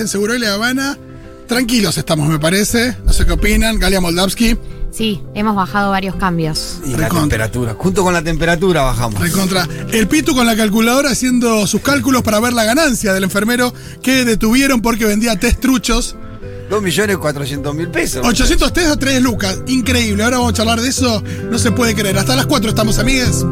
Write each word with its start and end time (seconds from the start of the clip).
en 0.00 0.08
Seguro 0.08 0.34
y 0.34 0.38
La 0.38 0.54
Habana. 0.54 0.98
Tranquilos 1.46 1.96
estamos, 1.98 2.28
me 2.28 2.38
parece. 2.38 2.96
No 3.04 3.12
sé 3.12 3.24
qué 3.24 3.32
opinan. 3.32 3.78
Galia 3.78 4.00
Moldavsky. 4.00 4.56
Sí, 4.90 5.22
hemos 5.34 5.54
bajado 5.54 5.90
varios 5.90 6.16
cambios. 6.16 6.78
Y 6.84 6.90
la 6.92 6.96
Recontra. 6.98 7.20
temperatura. 7.20 7.74
Junto 7.78 8.02
con 8.02 8.12
la 8.14 8.22
temperatura 8.22 8.82
bajamos. 8.82 9.20
Recontra. 9.20 9.66
El 9.92 10.08
Pitu 10.08 10.34
con 10.34 10.46
la 10.46 10.56
calculadora 10.56 11.10
haciendo 11.10 11.66
sus 11.66 11.80
cálculos 11.82 12.22
para 12.22 12.40
ver 12.40 12.52
la 12.52 12.64
ganancia 12.64 13.12
del 13.12 13.24
enfermero 13.24 13.72
que 14.02 14.24
detuvieron 14.24 14.80
porque 14.82 15.04
vendía 15.04 15.38
test 15.38 15.60
truchos. 15.60 16.16
2.400.000 16.70 17.90
pesos. 17.90 18.26
800 18.26 18.72
test 18.72 18.88
a 18.88 18.96
3 18.96 19.22
lucas. 19.22 19.58
Increíble. 19.68 20.22
Ahora 20.24 20.38
vamos 20.38 20.52
a 20.52 20.56
charlar 20.56 20.80
de 20.80 20.88
eso. 20.88 21.22
No 21.50 21.58
se 21.58 21.70
puede 21.72 21.94
creer. 21.94 22.18
Hasta 22.18 22.36
las 22.36 22.46
4 22.46 22.68
estamos, 22.70 22.98
amigues. 22.98 23.44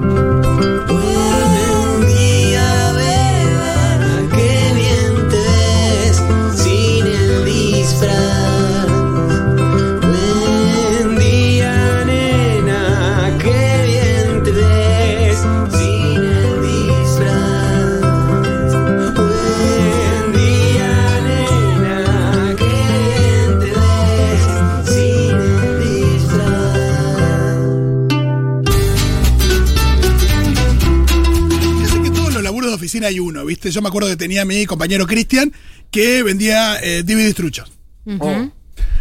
¿Viste? 33.67 33.75
Yo 33.75 33.83
me 33.83 33.89
acuerdo 33.89 34.09
que 34.09 34.17
tenía 34.17 34.43
a 34.43 34.45
mi 34.45 34.65
compañero 34.67 35.07
Cristian 35.07 35.53
que 35.91 36.23
vendía 36.23 36.79
eh, 36.83 37.03
DVD 37.05 37.35
truchos. 37.35 37.71
Ujú. 38.05 38.53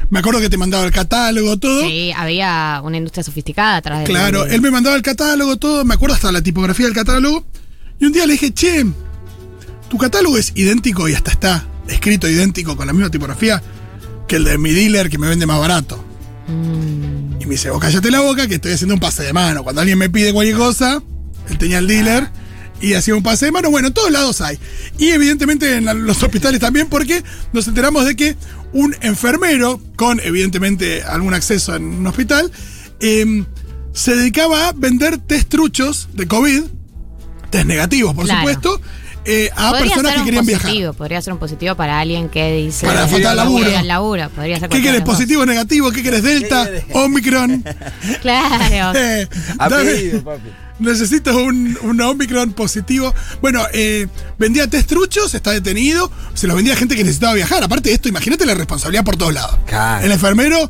Me 0.09 0.19
acuerdo 0.19 0.39
que 0.39 0.49
te 0.49 0.57
mandaba 0.57 0.85
el 0.85 0.91
catálogo, 0.91 1.57
todo. 1.57 1.81
Sí, 1.81 2.11
había 2.16 2.81
una 2.83 2.97
industria 2.97 3.23
sofisticada 3.23 3.77
atrás 3.77 3.99
de 3.99 4.05
Claro, 4.05 4.45
él 4.45 4.61
me 4.61 4.69
mandaba 4.72 4.95
el 4.95 5.02
catálogo, 5.02 5.57
todo, 5.57 5.83
me 5.83 5.95
acuerdo 5.95 6.16
hasta 6.16 6.31
la 6.31 6.41
tipografía 6.41 6.85
del 6.85 6.95
catálogo. 6.95 7.45
Y 7.99 8.05
un 8.05 8.11
día 8.11 8.25
le 8.25 8.33
dije, 8.33 8.53
che, 8.53 8.85
tu 9.89 9.97
catálogo 9.97 10.38
es 10.38 10.52
idéntico 10.55 11.07
y 11.09 11.13
hasta 11.13 11.31
está 11.31 11.66
escrito 11.88 12.27
idéntico 12.29 12.75
con 12.75 12.88
la 12.88 12.94
misma 12.94 13.09
tipografía 13.09 13.61
que 14.27 14.38
el 14.38 14.44
de 14.44 14.57
mi 14.57 14.72
dealer 14.72 15.09
que 15.09 15.17
me 15.17 15.27
vende 15.27 15.45
más 15.45 15.59
barato. 15.59 16.03
Mm, 16.47 17.41
Y 17.41 17.45
me 17.45 17.52
dice, 17.52 17.69
vos 17.69 17.79
cállate 17.79 18.11
la 18.11 18.22
boca 18.22 18.47
que 18.47 18.55
estoy 18.55 18.73
haciendo 18.73 18.94
un 18.94 19.00
pase 19.00 19.23
de 19.23 19.33
mano. 19.33 19.63
Cuando 19.63 19.81
alguien 19.81 19.97
me 19.97 20.09
pide 20.09 20.33
cualquier 20.33 20.57
cosa, 20.57 21.02
él 21.50 21.57
tenía 21.57 21.79
el 21.79 21.88
dealer 21.88 22.29
y 22.81 22.93
hacía 22.93 23.15
un 23.15 23.23
pase 23.23 23.45
de 23.45 23.51
mano. 23.51 23.69
Bueno, 23.71 23.87
en 23.87 23.93
todos 23.93 24.11
lados 24.11 24.41
hay. 24.41 24.59
Y 24.97 25.09
evidentemente 25.09 25.75
en 25.75 25.85
la- 25.85 25.93
los 25.93 26.21
hospitales 26.23 26.59
también 26.59 26.87
porque 26.87 27.23
nos 27.53 27.67
enteramos 27.67 28.05
de 28.05 28.15
que 28.15 28.35
un 28.73 28.95
enfermero 29.01 29.81
con 29.95 30.19
evidentemente 30.19 31.03
algún 31.03 31.33
acceso 31.33 31.75
en 31.75 31.83
un 31.85 32.07
hospital 32.07 32.51
em, 32.99 33.45
se 33.93 34.15
dedicaba 34.15 34.69
a 34.69 34.71
vender 34.73 35.17
test 35.19 35.49
truchos 35.49 36.09
de 36.13 36.27
COVID, 36.27 36.63
test 37.49 37.65
negativos 37.65 38.13
por 38.13 38.25
Claro. 38.25 38.39
supuesto, 38.41 38.81
eh, 39.25 39.49
a 39.55 39.71
podría 39.71 39.87
personas 39.87 40.13
que 40.15 40.23
querían 40.23 40.45
positivo, 40.45 40.77
viajar. 40.77 40.95
Podría 40.95 41.21
ser 41.21 41.33
un 41.33 41.39
positivo 41.39 41.75
para 41.75 41.99
alguien 41.99 42.29
que 42.29 42.53
dice. 42.53 42.85
Para 42.85 43.07
faltar 43.07 43.31
al 43.31 43.37
laburo. 43.37 43.69
Laburo. 43.83 44.29
Podría 44.29 44.59
ser 44.59 44.69
¿Qué 44.69 44.81
dos. 44.81 45.01
¿Positivo, 45.01 45.45
negativo? 45.45 45.91
¿Qué 45.91 46.03
querés? 46.03 46.23
¿Delta? 46.23 46.69
¿Omicron? 46.93 47.63
Claro. 48.21 48.97
Eh, 48.99 49.27
A 49.57 49.69
papi. 49.69 50.49
Necesito 50.79 51.35
un, 51.38 51.77
un 51.83 52.01
Omicron 52.01 52.53
positivo. 52.53 53.13
Bueno, 53.41 53.66
eh, 53.73 54.07
vendía 54.38 54.67
test 54.67 54.89
truchos, 54.89 55.33
está 55.33 55.51
detenido. 55.51 56.11
Se 56.33 56.47
los 56.47 56.55
vendía 56.55 56.73
a 56.73 56.77
gente 56.77 56.95
que 56.95 57.03
necesitaba 57.03 57.33
viajar. 57.33 57.63
Aparte 57.63 57.89
de 57.89 57.95
esto, 57.95 58.09
imagínate 58.09 58.45
la 58.45 58.55
responsabilidad 58.55 59.05
por 59.05 59.16
todos 59.16 59.33
lados. 59.33 59.57
Claro. 59.66 60.05
El 60.05 60.11
enfermero, 60.11 60.69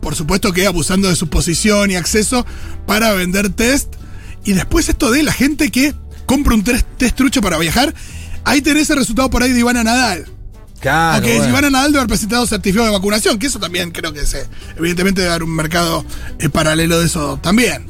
por 0.00 0.14
supuesto 0.14 0.52
que 0.52 0.66
abusando 0.66 1.08
de 1.08 1.16
su 1.16 1.28
posición 1.28 1.90
y 1.90 1.96
acceso 1.96 2.46
para 2.86 3.12
vender 3.12 3.50
test. 3.50 3.94
Y 4.44 4.54
después 4.54 4.88
esto 4.88 5.10
de 5.10 5.22
la 5.22 5.32
gente 5.32 5.70
que 5.70 5.94
compra 6.26 6.54
un 6.54 6.64
test, 6.64 6.86
test 6.96 7.16
trucho 7.16 7.40
para 7.40 7.58
viajar. 7.58 7.94
Ahí 8.44 8.60
tenés 8.62 8.90
el 8.90 8.96
resultado 8.98 9.30
por 9.30 9.42
ahí 9.42 9.52
de 9.52 9.60
Ivana 9.60 9.84
Nadal. 9.84 10.26
Claro. 10.80 11.14
Aunque 11.16 11.36
bueno. 11.36 11.48
Ivana 11.50 11.70
Nadal 11.70 11.92
debe 11.92 11.98
haber 12.00 12.08
presentado 12.08 12.44
certificado 12.46 12.86
de 12.86 12.92
vacunación, 12.92 13.38
que 13.38 13.46
eso 13.46 13.60
también 13.60 13.90
creo 13.92 14.12
que 14.12 14.26
se. 14.26 14.46
Evidentemente 14.76 15.20
debe 15.20 15.32
haber 15.32 15.44
un 15.44 15.54
mercado 15.54 16.04
eh, 16.40 16.48
paralelo 16.48 16.98
de 16.98 17.06
eso 17.06 17.38
también. 17.40 17.86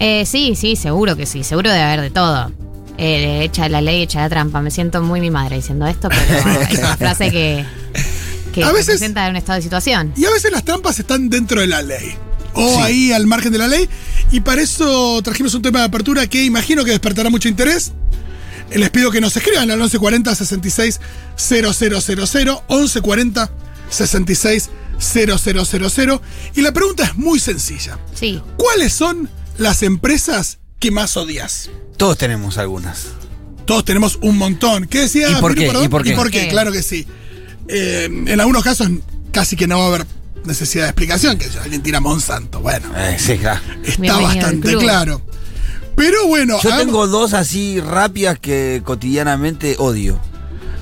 Eh, 0.00 0.26
sí, 0.26 0.54
sí, 0.56 0.74
seguro 0.76 1.16
que 1.16 1.24
sí. 1.26 1.44
Seguro 1.44 1.70
debe 1.70 1.82
haber 1.84 2.00
de 2.00 2.10
todo. 2.10 2.50
Eh, 2.98 3.42
echa 3.44 3.68
la 3.68 3.80
ley, 3.80 4.02
echa 4.02 4.20
la 4.20 4.28
trampa. 4.28 4.60
Me 4.60 4.70
siento 4.70 5.02
muy 5.02 5.20
mi 5.20 5.30
madre 5.30 5.56
diciendo 5.56 5.86
esto, 5.86 6.08
pero 6.08 6.60
es 6.70 6.78
una 6.78 6.96
frase 6.96 7.30
que, 7.30 7.64
que 8.52 8.64
A 8.64 8.72
veces- 8.72 8.86
representa 8.94 9.28
un 9.30 9.36
estado 9.36 9.56
de 9.56 9.62
situación. 9.62 10.12
Y 10.16 10.24
a 10.24 10.30
veces 10.30 10.50
las 10.50 10.64
trampas 10.64 10.98
están 10.98 11.28
dentro 11.30 11.60
de 11.60 11.66
la 11.68 11.82
ley. 11.82 12.16
O 12.56 12.76
Sí. 12.76 12.80
ahí 12.82 13.12
al 13.12 13.26
margen 13.26 13.52
de 13.52 13.58
la 13.58 13.68
ley. 13.68 13.88
Y 14.32 14.40
para 14.40 14.62
eso 14.62 15.20
trajimos 15.22 15.54
un 15.54 15.62
tema 15.62 15.80
de 15.80 15.84
apertura 15.86 16.26
que 16.26 16.44
imagino 16.44 16.84
que 16.84 16.90
despertará 16.90 17.30
mucho 17.30 17.48
interés. 17.48 17.92
Les 18.74 18.90
pido 18.90 19.10
que 19.12 19.20
nos 19.20 19.36
escriban 19.36 19.70
al 19.70 19.78
1140 19.78 20.34
66 20.34 21.00
000, 21.36 21.72
1140 22.68 23.50
66 23.90 24.70
000. 24.98 26.20
Y 26.54 26.60
la 26.62 26.72
pregunta 26.72 27.04
es 27.04 27.14
muy 27.16 27.38
sencilla. 27.38 27.98
Sí. 28.14 28.42
¿Cuáles 28.56 28.92
son 28.92 29.30
las 29.58 29.82
empresas 29.82 30.58
que 30.80 30.90
más 30.90 31.16
odias? 31.16 31.70
Todos 31.96 32.18
tenemos 32.18 32.58
algunas. 32.58 33.06
Todos 33.64 33.84
tenemos 33.84 34.18
un 34.22 34.36
montón. 34.38 34.86
¿Qué 34.86 35.00
decía? 35.00 35.30
¿Y 35.30 35.34
por 35.36 35.54
qué? 35.54 35.66
¿Y 35.82 35.88
por 35.88 36.02
qué? 36.04 36.12
¿Por 36.14 36.30
qué? 36.30 36.48
Claro 36.48 36.72
que 36.72 36.82
sí. 36.82 37.06
Eh, 37.68 38.04
en 38.04 38.40
algunos 38.40 38.62
casos 38.62 38.88
casi 39.32 39.56
que 39.56 39.66
no 39.66 39.78
va 39.78 39.84
a 39.84 39.88
haber 39.88 40.06
necesidad 40.46 40.84
de 40.84 40.90
explicación, 40.90 41.38
que 41.38 41.44
si 41.48 41.58
alguien 41.58 41.82
tira 41.82 42.00
Monsanto. 42.00 42.60
Bueno, 42.60 42.88
Eh, 42.96 43.16
sí, 43.18 43.36
claro. 43.38 43.60
está 43.84 44.00
Bienvenido 44.00 44.22
bastante 44.22 44.76
claro. 44.76 45.22
Pero 45.96 46.26
bueno, 46.26 46.60
Yo 46.62 46.76
tengo 46.76 47.06
dos 47.06 47.32
así 47.32 47.80
rápidas 47.80 48.38
que 48.38 48.82
cotidianamente 48.84 49.76
odio. 49.78 50.20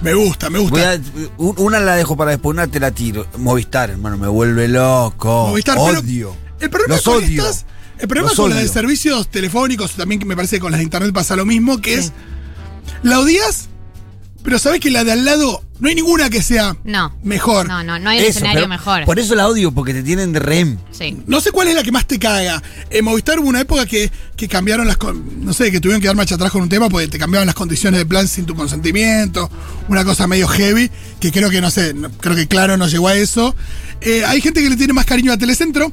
me 0.03 0.13
gusta, 0.15 0.51
me 0.51 0.59
gusta. 0.59 0.75
Voy 0.77 0.83
a- 0.85 1.01
un- 1.39 1.55
una 1.59 1.81
la 1.81 1.95
dejo 1.97 2.17
para 2.17 2.33
después, 2.33 2.53
una 2.55 2.67
te 2.67 2.79
la 2.81 2.91
tiro. 2.91 3.27
Movistar, 3.39 3.91
hermano, 3.91 4.19
me 4.19 4.27
vuelve 4.29 4.69
loco. 4.69 5.47
Movistar, 5.49 5.79
pero 5.85 6.01
odio. 6.01 6.37
El 6.61 6.69
problema 6.69 6.97
Los 6.97 7.05
con 7.05 7.17
odio. 7.25 7.43
estas- 7.47 7.65
el 7.99 8.09
problema 8.09 8.29
Los 8.29 8.37
con 8.37 8.51
las 8.51 8.59
de 8.61 8.69
servicios 8.69 9.29
telefónicos, 9.29 9.93
también 9.93 10.19
que 10.19 10.27
me 10.27 10.35
parece 10.37 10.57
que 10.57 10.61
con 10.61 10.73
las 10.73 10.79
de 10.81 10.85
internet 10.85 11.13
pasa 11.15 11.37
lo 11.37 11.45
mismo, 11.47 11.81
que 11.81 11.95
es 11.95 12.13
la 13.03 13.21
odias, 13.21 13.69
pero 14.45 14.59
sabes 14.61 14.79
que 14.79 14.91
la 14.91 15.03
de 15.03 15.11
al 15.13 15.25
lado 15.25 15.65
no 15.81 15.89
hay 15.89 15.97
ninguna 15.97 16.31
que 16.31 16.41
sea 16.43 16.77
No. 16.85 17.17
mejor. 17.25 17.67
No, 17.67 17.83
no, 17.83 17.99
no 17.99 18.11
hay 18.11 18.19
un 18.19 18.23
Eso, 18.25 18.31
escenario 18.39 18.61
pero 18.61 18.69
mejor. 18.69 19.05
Por 19.05 19.19
eso 19.19 19.35
la 19.35 19.49
odio, 19.49 19.73
porque 19.73 19.93
te 19.93 20.03
tienen 20.05 20.33
de 20.33 20.39
rem. 20.39 20.79
Sí. 20.93 21.17
No 21.27 21.41
sé 21.41 21.51
cuál 21.51 21.67
es 21.69 21.75
la 21.75 21.83
que 21.83 21.91
más 21.91 22.07
te 22.07 22.19
caga. 22.21 22.63
En 22.91 23.05
Movistar 23.05 23.41
hubo 23.41 23.49
una 23.49 23.61
época 23.63 23.85
que, 23.87 24.13
que 24.37 24.47
cambiaron 24.47 24.87
las. 24.87 24.97
con- 24.99 25.45
No 25.45 25.53
sé, 25.53 25.73
que 25.73 25.81
tuvieron 25.81 26.01
que 26.01 26.07
dar 26.07 26.15
marcha 26.17 26.37
atrás 26.37 26.53
con 26.53 26.63
un 26.63 26.69
tema 26.69 26.89
porque 26.89 27.09
te 27.09 27.19
cambiaban 27.19 27.47
las 27.47 27.57
condiciones 27.57 27.99
de 27.99 28.07
plan 28.07 28.29
sin 28.29 28.47
tu 28.47 28.55
consentimiento. 28.55 29.51
Una 29.89 30.05
cosa 30.05 30.27
medio 30.29 30.47
heavy, 30.47 30.91
que 31.19 31.33
creo 31.33 31.51
que 31.51 31.61
no 31.61 31.71
sé, 31.71 31.93
no- 31.95 32.11
creo 32.13 32.37
que 32.37 32.47
claro 32.47 32.77
no 32.77 32.87
llegó 32.87 33.09
a 33.09 33.17
eso. 33.17 33.57
Eh, 34.01 34.23
hay 34.27 34.41
gente 34.41 34.63
que 34.63 34.71
le 34.71 34.77
tiene 34.77 34.93
más 34.93 35.07
cariño 35.07 35.33
a 35.33 35.39
Telecentro. 35.39 35.93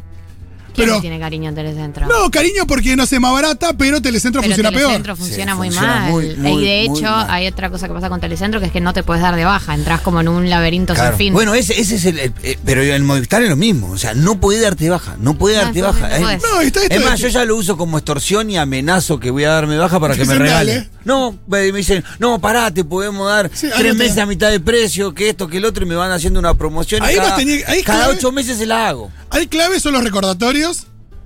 ¿Quién 0.73 0.87
Pero. 0.87 1.01
tiene 1.01 1.19
cariño 1.19 1.49
en 1.49 1.55
Telecentro? 1.55 2.07
No, 2.07 2.29
cariño 2.31 2.65
porque 2.67 2.95
no 2.95 3.05
sé, 3.05 3.19
más 3.19 3.33
barata, 3.33 3.73
pero 3.73 4.01
Telecentro 4.01 4.41
Pero 4.41 4.49
funciona 4.55 4.69
Telecentro 4.71 5.15
peor. 5.15 5.27
funciona 5.27 5.51
Sí, 5.53 5.57
muy 5.57 5.67
funciona 5.69 5.95
mal. 5.99 6.11
muy, 6.11 6.35
muy, 6.37 6.63
y 6.63 6.65
de 6.65 6.81
hecho, 6.83 7.01
mal. 7.03 7.27
hay 7.29 7.47
otra 7.47 7.69
cosa 7.69 7.87
que 7.87 7.93
pasa 7.93 8.09
con 8.09 8.19
Telecentro 8.21 8.59
que 8.59 8.67
es 8.67 8.71
que 8.71 8.81
no 8.81 8.93
te 8.93 9.03
puedes 9.03 9.21
dar 9.21 9.35
de 9.35 9.45
baja. 9.45 9.73
Entras 9.73 10.01
como 10.01 10.21
en 10.21 10.27
un 10.27 10.49
laberinto 10.49 10.93
Claro. 10.93 11.11
sin 11.11 11.17
fin. 11.17 11.33
Bueno, 11.33 11.53
ese, 11.55 11.79
ese 11.79 11.95
es 11.95 12.05
el, 12.05 12.19
el- 12.19 12.33
eh, 12.43 12.57
Pero 12.65 12.81
en 12.83 13.05
Movistar 13.05 13.41
es 13.43 13.49
lo 13.49 13.55
mismo. 13.55 13.91
O 13.91 13.97
sea, 13.97 14.13
no 14.13 14.39
puede 14.39 14.61
darte 14.61 14.89
baja. 14.89 15.15
No 15.19 15.33
puede 15.37 15.55
No, 15.57 15.63
darte 15.63 15.81
baja. 15.81 16.19
no 16.19 16.29
Es-. 16.29 16.41
No, 16.43 16.61
está 16.61 16.81
esto 16.83 16.95
Es 16.95 17.03
más, 17.05 17.19
yo 17.19 17.27
ya 17.27 17.45
lo 17.45 17.55
uso 17.55 17.75
como 17.77 17.97
extorsión 17.97 18.49
y 18.49 18.57
amenazo 18.57 19.19
que 19.19 19.31
voy 19.31 19.43
a 19.43 19.49
darme 19.51 19.77
baja 19.77 19.99
para 19.99 20.13
que 20.13 20.21
me 20.21 20.33
Dicen, 20.33 20.39
regale. 20.39 20.73
dale. 20.75 20.89
No, 21.03 21.35
me 21.47 21.61
dicen, 21.71 22.03
no, 22.19 22.39
pará, 22.39 22.71
te 22.71 22.83
podemos 22.83 23.27
dar 23.27 23.49
Sí, 23.53 23.67
tres 23.75 23.95
meses 23.95 24.17
a 24.19 24.25
mitad 24.27 24.51
de 24.51 24.59
precio, 24.59 25.13
que 25.15 25.29
esto, 25.29 25.47
que 25.47 25.57
el 25.57 25.65
otro, 25.65 25.83
y 25.83 25.87
me 25.87 25.95
van 25.95 26.11
haciendo 26.11 26.39
una 26.39 26.53
promoción. 26.53 27.01
y 27.03 27.07
Ahí 27.07 27.15
cada, 27.15 27.29
vos 27.35 27.39
tenés- 27.39 27.63
ahí 27.67 27.79
es 27.79 27.85
cada 27.85 27.99
clave. 28.03 28.13
ocho 28.17 28.31
meses 28.31 28.57
se 28.59 28.67
la 28.67 28.87
hago. 28.87 29.11
Hay 29.31 29.47
claves 29.47 29.81
son 29.81 29.93
los 29.93 30.03
recordatorios. 30.03 30.60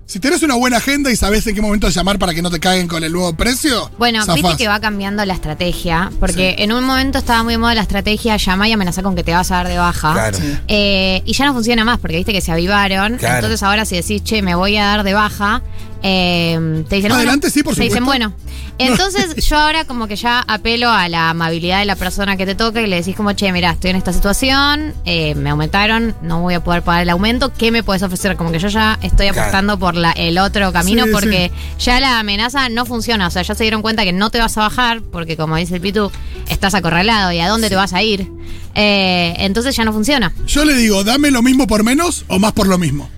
Si 0.08 0.20
tenés 0.20 0.44
una 0.44 0.54
buena 0.54 0.78
agenda 0.78 1.12
y 1.12 1.16
sabés 1.16 1.48
en 1.48 1.56
qué 1.56 1.62
momento 1.62 1.90
llamar 1.90 2.20
para 2.20 2.36
que 2.36 2.44
no 2.44 2.52
te 2.52 2.60
caguen 2.60 2.88
con 2.88 3.04
el 3.04 3.12
nuevo 3.12 3.34
precio. 3.36 3.90
Bueno, 3.98 4.20
zafás. 4.24 4.36
viste 4.36 4.58
que 4.58 4.68
va 4.68 4.80
cambiando 4.80 5.26
la 5.26 5.34
estrategia, 5.34 6.12
porque 6.20 6.58
en 6.60 6.72
un 6.72 6.84
momento 6.84 7.18
estaba 7.18 7.42
muy 7.42 7.56
de 7.56 7.58
moda 7.58 7.74
la 7.74 7.82
estrategia 7.82 8.38
llama 8.38 8.68
y 8.70 8.72
amenazar 8.72 9.04
con 9.04 9.16
que 9.16 9.24
te 9.24 9.34
vas 9.34 9.50
a 9.50 9.56
dar 9.56 9.68
de 9.68 9.80
baja. 9.80 10.14
Claro. 10.14 10.38
Eh, 10.68 11.24
y 11.26 11.34
ya 11.34 11.46
no 11.46 11.54
funciona 11.54 11.84
más, 11.84 11.98
porque 11.98 12.18
viste 12.18 12.34
que 12.34 12.42
se 12.42 12.52
avivaron. 12.52 13.18
Claro. 13.18 13.36
Entonces 13.38 13.64
ahora 13.64 13.84
si 13.86 13.96
decís, 13.96 14.24
che, 14.24 14.44
me 14.44 14.54
voy 14.54 14.78
a 14.78 14.86
dar 14.86 15.04
de 15.04 15.16
baja, 15.16 15.64
eh, 16.08 16.84
te 16.88 16.98
dicen, 16.98 17.12
Adelante, 17.12 17.48
bueno, 17.48 17.54
sí, 17.54 17.64
por 17.64 17.74
te 17.76 17.82
dicen, 17.82 18.00
supuesto. 18.04 18.30
bueno. 18.30 18.46
Entonces 18.78 19.36
yo 19.50 19.58
ahora 19.58 19.86
como 19.86 20.08
que 20.08 20.16
ya 20.18 20.42
apelo 20.48 20.92
a 20.92 21.10
la 21.10 21.30
amabilidad 21.32 21.80
de 21.80 21.86
la 21.86 21.96
persona 21.96 22.38
que 22.38 22.46
te 22.46 22.54
toca 22.54 22.80
y 22.82 22.88
le 22.88 22.98
decís 22.98 23.16
como, 23.16 23.32
che, 23.34 23.52
mira, 23.52 23.72
estoy 23.72 23.90
en 23.92 23.96
esta 23.96 24.14
situación, 24.14 24.94
eh, 25.06 25.34
me 25.34 25.50
aumentaron, 25.50 26.14
no 26.22 26.42
voy 26.42 26.54
a 26.54 26.64
poder 26.64 26.84
pagar 26.84 27.02
el 27.04 27.10
aumento, 27.10 27.52
¿qué 27.58 27.72
me 27.72 27.82
puedes 27.84 28.04
ofrecer? 28.04 28.36
Como 28.36 28.52
que 28.52 28.60
yo 28.60 28.68
ya 28.68 29.00
estoy 29.02 29.28
Claro. 29.30 29.42
apostando 29.42 29.80
por 29.80 29.96
la, 29.96 30.12
el 30.12 30.38
otro 30.38 30.72
camino 30.72 31.06
Sí, 31.06 31.10
porque 31.12 31.52
ya 31.80 32.00
la 32.00 32.20
amenaza 32.20 32.70
no 32.70 32.86
funciona. 32.86 33.28
O 33.28 33.32
sea, 33.32 33.42
ya 33.42 33.56
se 33.56 33.64
dieron 33.64 33.82
cuenta 33.82 34.04
que 34.04 34.14
no 34.14 34.30
te 34.30 34.38
vas 34.40 34.56
a 34.58 34.62
bajar 34.62 35.02
porque 35.02 35.36
como 35.38 35.56
dice 35.56 35.76
el 35.76 35.82
Pitu, 35.82 36.12
estás 36.50 36.76
acorralado 36.76 37.32
y 37.32 37.40
a 37.40 37.48
dónde 37.48 37.70
te 37.70 37.76
vas 37.76 37.94
a 37.94 38.04
ir. 38.04 38.28
Eh, 38.76 39.34
entonces 39.40 39.76
ya 39.76 39.86
no 39.86 39.94
funciona. 39.94 40.34
Yo 40.48 40.66
le 40.66 40.76
digo, 40.76 41.04
dame 41.04 41.32
lo 41.32 41.42
mismo 41.42 41.66
por 41.66 41.84
menos 41.84 42.26
o 42.28 42.38
más 42.40 42.52
por 42.52 42.68
lo 42.68 42.78
mismo. 42.78 43.10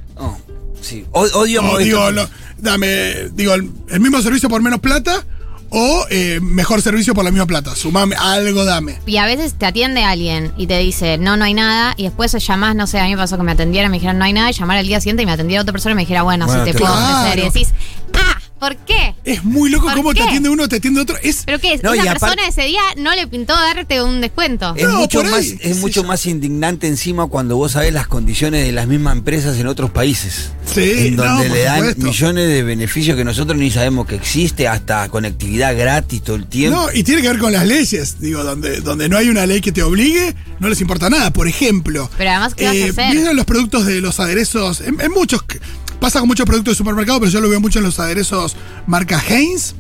Sí. 0.87 1.05
O- 1.11 1.21
Odio 1.39 1.61
O 1.63 1.77
digo, 1.77 2.11
lo- 2.11 2.29
dame, 2.57 3.29
digo, 3.33 3.53
el, 3.53 3.69
el 3.89 3.99
mismo 3.99 4.21
servicio 4.21 4.49
por 4.49 4.61
menos 4.61 4.79
plata 4.79 5.25
o 5.69 6.05
eh, 6.09 6.39
mejor 6.41 6.81
servicio 6.81 7.13
por 7.13 7.25
la 7.25 7.31
misma 7.31 7.45
plata. 7.45 7.75
Sumame 7.75 8.15
algo, 8.17 8.63
dame. 8.63 8.97
Y 9.05 9.17
a 9.17 9.25
veces 9.25 9.53
te 9.55 9.65
atiende 9.65 10.01
alguien 10.05 10.53
y 10.55 10.65
te 10.65 10.77
dice, 10.79 11.17
no, 11.17 11.35
no 11.35 11.43
hay 11.43 11.53
nada. 11.53 11.93
Y 11.97 12.03
después 12.03 12.31
llamás, 12.47 12.73
no 12.75 12.87
sé, 12.87 12.99
a 12.99 13.03
mí 13.03 13.09
me 13.11 13.17
pasó 13.17 13.35
que 13.37 13.43
me 13.43 13.51
atendieran, 13.51 13.91
me 13.91 13.97
dijeron, 13.97 14.17
no 14.17 14.23
hay 14.23 14.31
nada. 14.31 14.49
Y 14.49 14.53
llamar 14.53 14.77
al 14.77 14.87
día 14.87 15.01
siguiente 15.01 15.23
y 15.23 15.25
me 15.25 15.33
atendiera 15.33 15.61
otra 15.61 15.73
persona 15.73 15.91
y 15.91 15.95
me 15.95 16.01
dijera, 16.03 16.21
bueno, 16.23 16.45
Bueno, 16.47 16.63
si 16.63 16.71
te 16.71 16.73
te- 16.73 16.79
puedo 16.79 16.93
Claro. 16.93 17.17
ofrecer. 17.27 17.39
Y 17.39 17.41
decís, 17.43 17.73
¿por 18.59 18.75
qué? 18.77 19.15
Es 19.23 19.43
muy 19.43 19.69
loco 19.69 19.85
¿Por 19.87 19.95
cómo 19.95 20.13
te 20.13 20.21
atiende 20.23 20.49
uno, 20.49 20.67
te 20.67 20.77
atiende 20.77 21.01
otro. 21.01 21.17
Es, 21.21 21.43
¿Pero 21.45 21.59
qué? 21.59 21.79
No, 21.83 21.93
y 21.95 21.99
Esa 21.99 22.13
persona 22.15 22.47
ese 22.47 22.63
día 22.63 22.81
no 22.97 23.13
le 23.15 23.27
pintó 23.27 23.53
darte 23.53 24.01
un 24.01 24.21
descuento. 24.21 24.73
Es 24.75 24.83
No, 24.87 24.97
mucho, 24.97 25.23
más, 25.23 25.45
es 25.45 25.77
mucho 25.77 26.03
más 26.03 26.25
indignante 26.25 26.87
encima 26.87 27.27
cuando 27.27 27.55
vos 27.55 27.73
sabés 27.73 27.93
las 27.93 28.07
condiciones 28.07 28.65
de 28.65 28.71
las 28.71 28.87
mismas 28.87 29.15
empresas 29.17 29.57
en 29.57 29.67
otros 29.67 29.91
países. 29.91 30.51
Sí, 30.65 31.07
en 31.07 31.15
no, 31.15 31.23
donde 31.23 31.49
le 31.49 31.63
dan 31.63 31.77
supuesto. 31.79 32.03
millones 32.05 32.47
de 32.49 32.63
beneficios 32.63 33.15
que 33.15 33.23
nosotros 33.23 33.57
ni 33.57 33.71
sabemos 33.71 34.05
que 34.07 34.15
existe, 34.15 34.67
hasta 34.67 35.07
conectividad 35.09 35.75
gratis 35.77 36.21
todo 36.23 36.35
el 36.35 36.47
tiempo. 36.47 36.77
No, 36.81 36.87
y 36.93 37.03
tiene 37.03 37.21
que 37.21 37.29
ver 37.29 37.39
con 37.39 37.53
las 37.53 37.65
leyes. 37.65 38.19
Digo, 38.19 38.43
donde, 38.43 38.81
donde 38.81 39.07
no 39.09 39.17
hay 39.17 39.29
una 39.29 39.45
ley 39.45 39.61
que 39.61 39.71
te 39.71 39.83
obligue, 39.83 40.35
no 40.59 40.67
les 40.69 40.81
importa 40.81 41.09
nada. 41.09 41.31
Por 41.31 41.47
ejemplo, 41.47 42.05
eh, 42.05 42.15
Pero 42.17 42.29
además, 42.31 42.55
¿qué 42.55 42.65
vas 42.65 42.75
a 42.75 42.89
hacer? 42.89 43.15
¿vieron 43.15 43.35
los 43.35 43.45
productos 43.45 43.85
de 43.85 44.01
los 44.01 44.19
aderezos? 44.19 44.81
En, 44.81 44.99
en 44.99 45.11
muchos, 45.11 45.41
pasa 45.99 46.19
con 46.19 46.27
muchos 46.27 46.45
productos 46.45 46.73
de 46.73 46.77
supermercado, 46.77 47.19
pero 47.19 47.31
yo 47.31 47.41
lo 47.41 47.49
veo 47.49 47.59
mucho 47.59 47.79
en 47.79 47.85
los 47.85 47.99
aderezos 47.99 48.55
marca 48.85 49.21
Heinz. 49.27 49.75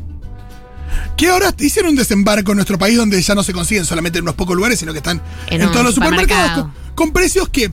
Que 1.15 1.29
ahora 1.29 1.53
hicieron 1.59 1.91
un 1.91 1.95
desembarco 1.95 2.51
en 2.51 2.57
nuestro 2.57 2.77
país 2.77 2.97
donde 2.97 3.21
ya 3.21 3.35
no 3.35 3.43
se 3.43 3.53
consiguen 3.53 3.85
solamente 3.85 4.19
en 4.19 4.23
unos 4.23 4.35
pocos 4.35 4.55
lugares, 4.55 4.79
sino 4.79 4.93
que 4.93 4.99
están 4.99 5.21
En 5.49 5.61
todos 5.71 5.83
los 5.83 5.95
supermercados 5.95 6.49
supermercado. 6.49 6.73
con, 6.95 7.07
con 7.07 7.13
precios 7.13 7.49
que 7.49 7.71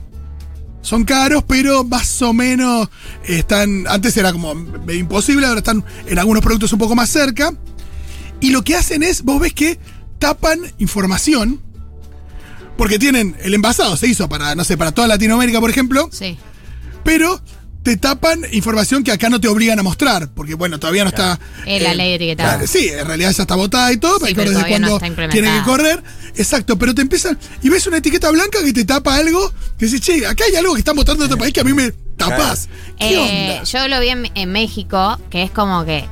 son 0.81 1.03
caros, 1.03 1.43
pero 1.47 1.83
más 1.83 2.21
o 2.21 2.33
menos 2.33 2.89
están. 3.23 3.85
Antes 3.87 4.15
era 4.17 4.31
como 4.31 4.53
imposible, 4.91 5.47
ahora 5.47 5.59
están 5.59 5.83
en 6.05 6.19
algunos 6.19 6.43
productos 6.43 6.71
un 6.73 6.79
poco 6.79 6.95
más 6.95 7.09
cerca. 7.09 7.53
Y 8.39 8.51
lo 8.51 8.63
que 8.63 8.75
hacen 8.75 9.01
es, 9.01 9.23
vos 9.23 9.39
ves 9.39 9.53
que 9.53 9.79
tapan 10.19 10.59
información. 10.77 11.59
Porque 12.77 12.99
tienen 12.99 13.35
el 13.41 13.53
envasado, 13.53 13.95
se 13.95 14.07
hizo 14.07 14.27
para, 14.27 14.53
no 14.53 14.63
sé, 14.63 14.77
para 14.77 14.91
toda 14.91 15.07
Latinoamérica, 15.07 15.59
por 15.59 15.69
ejemplo. 15.69 16.09
Sí. 16.11 16.37
Pero 17.03 17.41
te 17.85 17.97
tapan 17.97 18.41
información 18.51 19.03
que 19.03 19.11
acá 19.11 19.29
no 19.29 19.39
te 19.39 19.47
obligan 19.47 19.77
a 19.79 19.83
mostrar. 19.83 20.29
Porque, 20.33 20.55
bueno, 20.55 20.79
todavía 20.79 21.03
no 21.03 21.09
está. 21.09 21.39
Es 21.67 21.81
la 21.83 21.93
ley 21.93 22.09
de 22.09 22.15
etiquetado. 22.15 22.49
claro, 22.57 22.67
sí, 22.67 22.89
en 22.89 23.05
realidad 23.05 23.31
ya 23.31 23.43
está 23.43 23.53
votada 23.55 23.93
y 23.93 23.97
todo. 23.97 24.25
Sí, 24.25 24.33
pero 24.33 24.49
desde 24.49 24.55
todavía 24.55 24.79
no 24.79 24.99
tiene 25.29 25.51
que 25.59 25.61
correr. 25.63 26.03
Exacto, 26.35 26.77
pero 26.79 26.95
te 26.95 27.03
empiezan. 27.03 27.37
Y 27.61 27.69
ves 27.69 27.85
una 27.85 27.97
etiqueta 27.97 28.31
blanca 28.31 28.57
que 28.63 28.73
te 28.73 28.85
tapa 28.85 29.15
algo. 29.15 29.53
Que 29.77 29.85
dices, 29.85 30.01
che, 30.01 30.25
acá 30.25 30.45
hay 30.49 30.55
algo 30.55 30.73
que 30.73 30.79
están 30.79 30.95
votando 30.95 31.23
en 31.23 31.27
otro 31.31 31.37
país 31.37 31.53
que 31.53 31.59
a 31.61 31.63
mí 31.63 31.73
me 31.73 31.91
tapás. 32.17 32.67
¿Qué 32.97 33.13
Eh, 33.13 33.19
onda? 33.59 33.63
yo 33.63 33.87
lo 33.87 33.99
vi 33.99 34.09
en, 34.09 34.31
en 34.33 34.51
México, 34.51 35.19
que 35.29 35.43
es 35.43 35.51
como 35.51 35.85
que, 35.85 36.05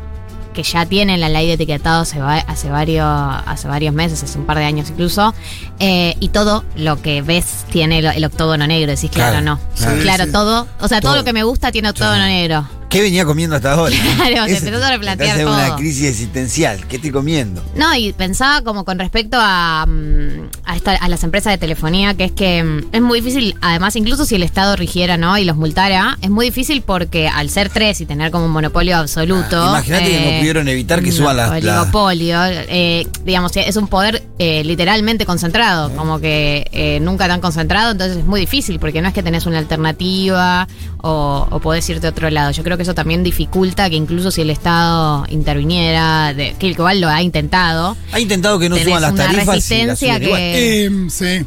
que 0.54 0.64
ya 0.64 0.86
tienen 0.86 1.20
la 1.20 1.30
ley 1.30 1.48
de 1.48 1.54
etiquetado 1.54 2.02
hace, 2.04 2.20
va- 2.20 2.38
hace, 2.38 2.70
varios, 2.70 3.06
hace 3.06 3.68
varios 3.68 3.94
meses, 3.94 4.24
hace 4.24 4.38
un 4.40 4.46
par 4.46 4.58
de 4.58 4.66
años 4.66 4.90
incluso, 4.90 5.34
eh, 5.80 6.16
y 6.20 6.30
todo 6.30 6.64
lo 6.76 7.02
que 7.02 7.22
ves 7.22 7.66
tiene 7.72 8.00
el, 8.00 8.06
el 8.06 8.26
octógono 8.26 8.66
negro. 8.68 8.92
Decís, 8.92 9.10
claro, 9.12 9.32
Claro, 9.42 9.46
no. 9.46 9.60
claro. 9.76 10.02
claro, 10.02 10.24
Sí, 10.24 10.30
sí. 10.30 10.34
todo. 10.34 10.68
O 10.80 10.88
sea, 10.88 11.02
todo. 11.02 11.12
Todo. 11.12 11.20
lo 11.22 11.24
que 11.26 11.34
me 11.34 11.44
gusta 11.44 11.72
tiene 11.72 11.90
octógono 11.90 12.26
negro. 12.26 12.66
¿Qué 12.94 13.02
venía 13.02 13.26
comiendo 13.26 13.56
hasta 13.56 13.74
ahora? 13.74 13.94
Claro, 14.16 14.46
te 14.46 14.52
Ese- 14.54 14.68
empezás 14.68 14.84
a 14.84 14.92
replantear 14.92 15.38
te 15.38 15.46
una 15.46 15.76
crisis 15.76 16.06
existencial. 16.10 16.86
¿Qué 16.88 16.98
estoy 16.98 17.10
comiendo? 17.12 17.64
No, 17.76 17.94
y 17.96 18.14
pensaba 18.14 18.62
como 18.62 18.86
con 18.86 19.00
respecto 19.00 19.38
a, 19.40 19.86
mm, 19.88 20.50
a, 20.66 20.76
esta- 20.76 20.92
a 20.96 21.10
las 21.10 21.24
empresas 21.24 21.52
de 21.52 21.58
telefonía, 21.58 22.14
que 22.14 22.26
es 22.26 22.32
que 22.32 22.64
mm, 22.64 22.80
es 22.92 23.02
muy 23.02 23.20
difícil, 23.20 23.56
además, 23.62 23.96
incluso 23.96 24.26
si 24.26 24.36
el 24.36 24.44
Estado 24.44 24.76
rigiera 24.76 25.18
¿no? 25.18 25.38
y 25.40 25.44
los 25.44 25.58
multara, 25.58 26.18
es 26.22 26.30
muy 26.30 26.46
difícil 26.46 26.84
porque 26.84 27.28
al 27.28 27.50
ser 27.50 27.70
tres 27.70 28.00
y 28.02 28.06
tener 28.06 28.30
como 28.32 28.46
un 28.46 28.52
monopolio 28.52 28.96
absoluto. 28.98 29.60
Ah, 29.62 29.70
imagínate 29.70 30.06
que 30.12 30.20
no 30.32 30.38
pudieron 30.38 30.68
evitar 30.68 31.02
que 31.02 31.12
suban 31.12 31.36
las- 31.38 31.50
Oligopolio, 31.52 32.38
eh, 32.46 33.08
digamos, 33.26 33.52
es 33.58 33.76
un 33.76 33.88
poder 33.88 34.22
eh, 34.38 34.64
literalmente 34.64 35.26
concentrado, 35.26 35.90
como 35.96 36.20
que 36.20 36.68
eh, 36.72 37.00
nunca 37.02 37.28
tan 37.28 37.42
concentrado, 37.42 37.92
entonces 37.92 38.18
es 38.18 38.26
muy 38.26 38.40
difícil 38.40 38.80
porque 38.80 39.02
no 39.02 39.08
es 39.08 39.14
que 39.16 39.24
tenés 39.24 39.46
una 39.48 39.58
alternativa 39.58 40.68
o, 41.02 41.48
o 41.50 41.60
podés 41.60 41.90
irte 41.90 42.08
a 42.08 42.12
otro 42.12 42.30
lado. 42.30 42.52
Yo 42.52 42.64
creo 42.64 42.78
que 42.78 42.83
eso 42.84 42.94
también 42.94 43.24
dificulta 43.24 43.90
que 43.90 43.96
incluso 43.96 44.30
si 44.32 44.42
el 44.42 44.50
Estado 44.52 45.26
interviniera, 45.30 46.34
de, 46.34 46.56
que 46.60 46.68
igual 46.68 47.02
lo 47.02 47.10
ha 47.10 47.22
intentado. 47.24 47.98
Ha 48.12 48.20
intentado 48.20 48.60
que 48.60 48.70
no 48.70 48.78
suban 48.78 49.02
las 49.02 49.12
una 49.14 49.26
tarifas. 49.26 49.46
y 49.48 49.50
resistencia 49.58 50.18
igual. 50.22 50.40
que- 50.40 50.86
Eh, 50.86 50.92
sí. 51.10 51.46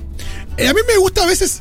Eh, 0.58 0.68
a 0.68 0.74
mí 0.74 0.80
me 0.88 0.96
gusta 0.98 1.22
a 1.22 1.26
veces. 1.26 1.60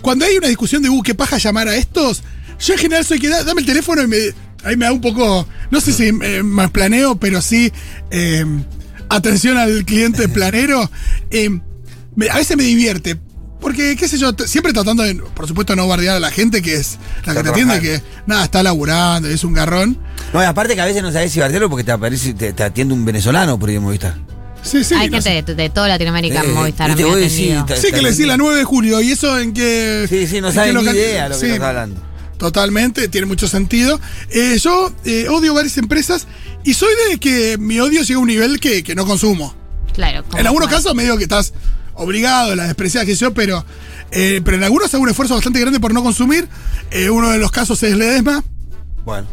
Cuando 0.00 0.24
hay 0.24 0.36
una 0.36 0.48
discusión 0.48 0.82
de, 0.82 0.88
uh, 0.90 1.02
qué 1.02 1.14
paja 1.14 1.38
llamar 1.38 1.68
a 1.68 1.76
estos, 1.76 2.22
yo 2.60 2.74
en 2.74 2.78
general 2.80 3.04
soy 3.04 3.18
que 3.18 3.28
da- 3.28 3.44
dame 3.44 3.60
el 3.62 3.66
teléfono 3.66 4.02
y 4.02 4.06
me, 4.06 4.16
ahí 4.64 4.76
me 4.76 4.84
da 4.86 4.92
un 4.92 5.00
poco. 5.00 5.46
No 5.70 5.80
sé 5.80 5.92
si 5.92 6.04
eh, 6.08 6.42
más 6.42 6.70
planeo, 6.70 7.16
pero 7.16 7.40
sí. 7.40 7.72
eh, 8.10 8.44
atención 9.08 9.58
al 9.58 9.84
cliente 9.84 10.28
planero. 10.28 10.90
Eh, 11.30 11.50
me- 12.16 12.28
a 12.30 12.36
veces 12.36 12.56
me 12.56 12.64
divierte. 12.64 13.16
Porque, 13.62 13.96
qué 13.96 14.08
sé 14.08 14.18
yo, 14.18 14.32
siempre 14.44 14.72
tratando 14.74 15.02
de, 15.04 15.14
por 15.14 15.46
supuesto, 15.48 15.74
no 15.76 15.86
bardear 15.88 16.16
a 16.16 16.20
la 16.20 16.30
gente 16.30 16.60
que 16.60 16.74
es 16.74 16.98
la 17.24 17.32
que 17.32 17.38
Está 17.38 17.42
te 17.44 17.48
atiende, 17.50 17.80
que 17.80 18.02
nada, 18.26 18.44
está 18.44 18.62
laburando, 18.62 19.28
es 19.28 19.42
un 19.44 19.54
garrón. 19.54 19.96
No, 20.34 20.42
y 20.42 20.44
aparte 20.44 20.74
que 20.74 20.80
a 20.80 20.84
veces 20.84 21.02
no 21.02 21.12
sabes 21.12 21.32
si 21.32 21.40
bardearlo 21.40 21.70
porque 21.70 21.84
te 21.84 21.92
aparece, 21.92 22.34
te, 22.34 22.52
te 22.52 22.62
atiende 22.64 22.92
un 22.92 23.04
venezolano 23.04 23.58
por 23.58 23.68
ahí 23.70 23.76
en 23.76 23.82
Movistar. 23.82 24.16
Sí, 24.64 24.84
sí. 24.84 24.94
Hay 24.94 25.08
no 25.10 25.20
sé. 25.22 25.30
gente 25.32 25.54
de, 25.54 25.62
de 25.64 25.70
toda 25.70 25.88
Latinoamérica 25.88 26.40
en 26.42 26.50
Eh, 26.50 26.54
Movistar. 26.54 26.90
atendido. 26.90 27.64
ta- 27.64 27.76
Sí, 27.76 27.90
que 27.92 28.02
le 28.02 28.10
decís 28.10 28.26
la 28.26 28.36
9 28.36 28.58
de 28.58 28.64
julio, 28.64 29.00
y 29.00 29.12
eso 29.12 29.38
en 29.38 29.52
que. 29.54 30.06
Sí, 30.08 30.26
sí, 30.26 30.40
no 30.40 30.48
en 30.48 30.54
saben 30.54 30.74
ni 30.74 30.80
local- 30.80 30.94
idea 30.96 31.28
lo 31.28 31.34
que 31.38 31.46
sí, 31.46 31.52
estás 31.52 31.68
hablando. 31.68 32.00
Totalmente, 32.38 33.06
tiene 33.08 33.26
mucho 33.26 33.46
sentido. 33.46 34.00
Eh, 34.30 34.58
yo 34.60 34.92
eh, 35.04 35.28
odio 35.28 35.54
varias 35.54 35.78
empresas 35.78 36.26
y 36.64 36.74
soy 36.74 36.90
de 37.10 37.18
que 37.18 37.56
mi 37.58 37.78
odio 37.78 38.02
llega 38.02 38.18
a 38.18 38.20
un 38.22 38.26
nivel 38.28 38.58
que, 38.58 38.82
que 38.82 38.94
no 38.96 39.06
consumo. 39.06 39.54
Claro. 39.94 40.24
como 40.24 40.38
En 40.38 40.46
algunos 40.46 40.68
casos 40.68 40.94
me 40.94 41.04
digo 41.04 41.16
que 41.18 41.24
estás 41.24 41.52
obligado, 42.02 42.54
las 42.54 42.66
desprecias 42.68 43.04
que 43.04 43.14
yo, 43.14 43.32
pero, 43.34 43.64
eh, 44.10 44.40
pero 44.44 44.56
en 44.56 44.64
algunos 44.64 44.92
hago 44.94 45.02
un 45.02 45.10
esfuerzo 45.10 45.34
bastante 45.34 45.60
grande 45.60 45.80
por 45.80 45.92
no 45.94 46.02
consumir. 46.02 46.48
Eh, 46.90 47.10
uno 47.10 47.30
de 47.30 47.38
los 47.38 47.50
casos 47.50 47.82
es 47.82 47.96
Ledesma, 47.96 48.42
Bueno, 49.04 49.26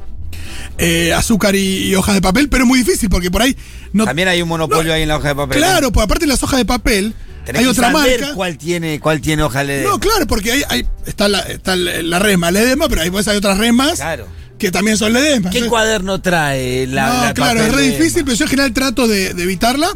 eh, 0.77 1.13
azúcar 1.13 1.55
y, 1.55 1.89
y 1.89 1.95
hojas 1.95 2.15
de 2.15 2.21
papel, 2.21 2.47
pero 2.49 2.63
es 2.63 2.67
muy 2.67 2.79
difícil 2.79 3.09
porque 3.09 3.29
por 3.29 3.41
ahí 3.41 3.55
no. 3.93 4.05
también 4.05 4.27
hay 4.29 4.41
un 4.41 4.47
monopolio 4.49 4.83
no, 4.89 4.93
ahí 4.93 5.01
en 5.01 5.09
la 5.09 5.17
hoja 5.17 5.29
de 5.29 5.35
papel. 5.35 5.57
Claro, 5.57 5.91
pues 5.91 6.03
aparte 6.05 6.25
de 6.25 6.29
las 6.29 6.41
hojas 6.43 6.57
de 6.59 6.65
papel, 6.65 7.13
Tenés 7.45 7.59
hay 7.59 7.65
que 7.65 7.71
otra 7.71 7.91
saber 7.91 8.19
marca. 8.21 8.35
cuál 8.35 8.57
tiene, 8.57 8.99
cuál 8.99 9.19
tiene 9.21 9.43
hoja 9.43 9.63
LED. 9.63 9.83
No, 9.83 9.99
claro, 9.99 10.25
porque 10.27 10.51
hay, 10.53 10.63
hay- 10.69 10.85
está, 11.05 11.27
la, 11.27 11.39
está 11.41 11.75
la 11.75 12.19
resma 12.19 12.51
Ledesma, 12.51 12.87
pero 12.87 13.01
ahí 13.01 13.09
pues 13.09 13.27
hay 13.27 13.37
otras 13.37 13.57
resmas 13.57 13.95
Claro. 13.95 14.27
que 14.57 14.71
también 14.71 14.97
son 14.97 15.11
Ledesma. 15.13 15.49
¿Qué 15.49 15.65
cuaderno 15.65 16.21
trae 16.21 16.87
la 16.87 17.07
no, 17.13 17.23
la 17.25 17.33
claro, 17.33 17.61
es 17.61 17.73
re 17.73 17.81
difícil, 17.81 18.23
pero 18.23 18.37
yo 18.37 18.45
en 18.45 18.49
general 18.49 18.71
trato 18.73 19.07
de, 19.07 19.33
de 19.33 19.43
evitarla. 19.43 19.89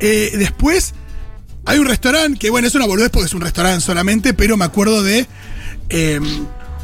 Eh, 0.00 0.32
después, 0.38 0.94
hay 1.68 1.78
un 1.78 1.86
restaurante 1.86 2.38
que, 2.38 2.50
bueno, 2.50 2.66
es 2.68 2.74
una 2.74 2.86
boludez 2.86 3.10
porque 3.10 3.26
es 3.26 3.34
un 3.34 3.40
restaurante 3.40 3.80
solamente, 3.84 4.34
pero 4.34 4.56
me 4.56 4.64
acuerdo 4.64 5.02
de 5.02 5.26
eh, 5.90 6.20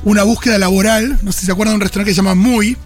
una 0.05 0.23
búsqueda 0.23 0.59
laboral. 0.59 1.19
No 1.23 1.33
sé 1.33 1.41
si 1.41 1.47
se 1.47 1.53
acuerdan 1.53 1.73
de 1.73 1.77
un 1.77 1.81
restaurante 1.83 2.11
que 2.11 2.15
se 2.15 2.19
llama 2.19 2.35
Muy. 2.35 2.77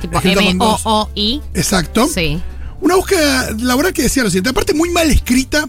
Tipo. 0.00 0.20
M-O-O-I. 0.22 1.40
Exacto. 1.54 2.08
Sí. 2.12 2.40
Una 2.80 2.96
búsqueda 2.96 3.50
laboral 3.58 3.92
que 3.92 4.02
decía 4.02 4.22
lo 4.22 4.28
siguiente, 4.30 4.50
aparte 4.50 4.74
muy 4.74 4.90
mal 4.90 5.10
escrita. 5.10 5.68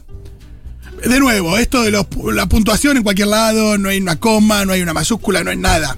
De 1.08 1.20
nuevo, 1.20 1.58
esto 1.58 1.84
de 1.84 1.92
los- 1.92 2.08
la 2.34 2.48
puntuación 2.48 2.98
en 2.98 3.04
cualquier 3.04 3.28
lado, 3.28 3.78
no 3.78 3.90
hay 3.90 4.00
una 4.00 4.16
coma, 4.20 4.66
no 4.66 4.74
hay 4.74 4.82
una 4.82 4.94
mayúscula, 4.94 5.44
no 5.44 5.52
hay 5.52 5.58
nada. 5.58 5.98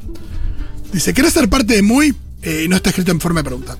Dice, 0.92 1.13
¿querés 1.13 1.34
ser 1.34 1.50
parte 1.50 1.75
de 1.75 1.82
Muy? 1.82 2.13
Eh, 2.42 2.68
no 2.70 2.75
está 2.75 2.89
escrito 2.89 3.12
en 3.12 3.20
forma 3.22 3.39
de 3.39 3.46
pregunta. 3.46 3.77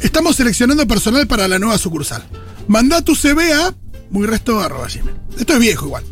Estamos 0.00 0.36
seleccionando 0.36 0.86
personal 0.86 1.26
para 1.26 1.48
la 1.48 1.58
nueva 1.58 1.78
sucursal. 1.78 2.24
Manda 2.68 3.00
tu 3.02 3.14
CV 3.14 3.52
a 3.54 3.74
muyresto.gmail. 4.10 5.16
Esto 5.38 5.52
es 5.54 5.58
viejo 5.58 5.86
igual. 5.86 6.04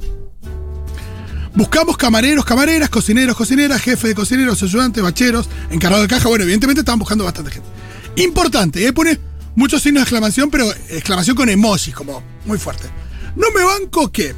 Buscamos 1.54 1.96
camareros, 1.96 2.44
camareras, 2.44 2.90
cocineros, 2.90 3.36
cocineras, 3.36 3.80
jefe 3.80 4.08
de 4.08 4.14
cocineros, 4.14 4.60
ayudantes, 4.62 5.02
bacheros, 5.02 5.48
encargado 5.70 6.02
de 6.02 6.08
caja. 6.08 6.28
Bueno, 6.28 6.42
evidentemente 6.42 6.80
estaban 6.80 6.98
buscando 6.98 7.24
bastante 7.24 7.52
gente. 7.52 7.68
Importante, 8.16 8.84
¿eh? 8.84 8.92
pone 8.92 9.20
muchos 9.54 9.82
signos 9.82 10.00
de 10.00 10.02
exclamación, 10.02 10.50
pero 10.50 10.68
exclamación 10.90 11.36
con 11.36 11.48
emojis, 11.48 11.94
como 11.94 12.22
muy 12.44 12.58
fuerte. 12.58 12.88
No 13.36 13.46
me 13.54 13.64
banco 13.64 14.10
que 14.10 14.34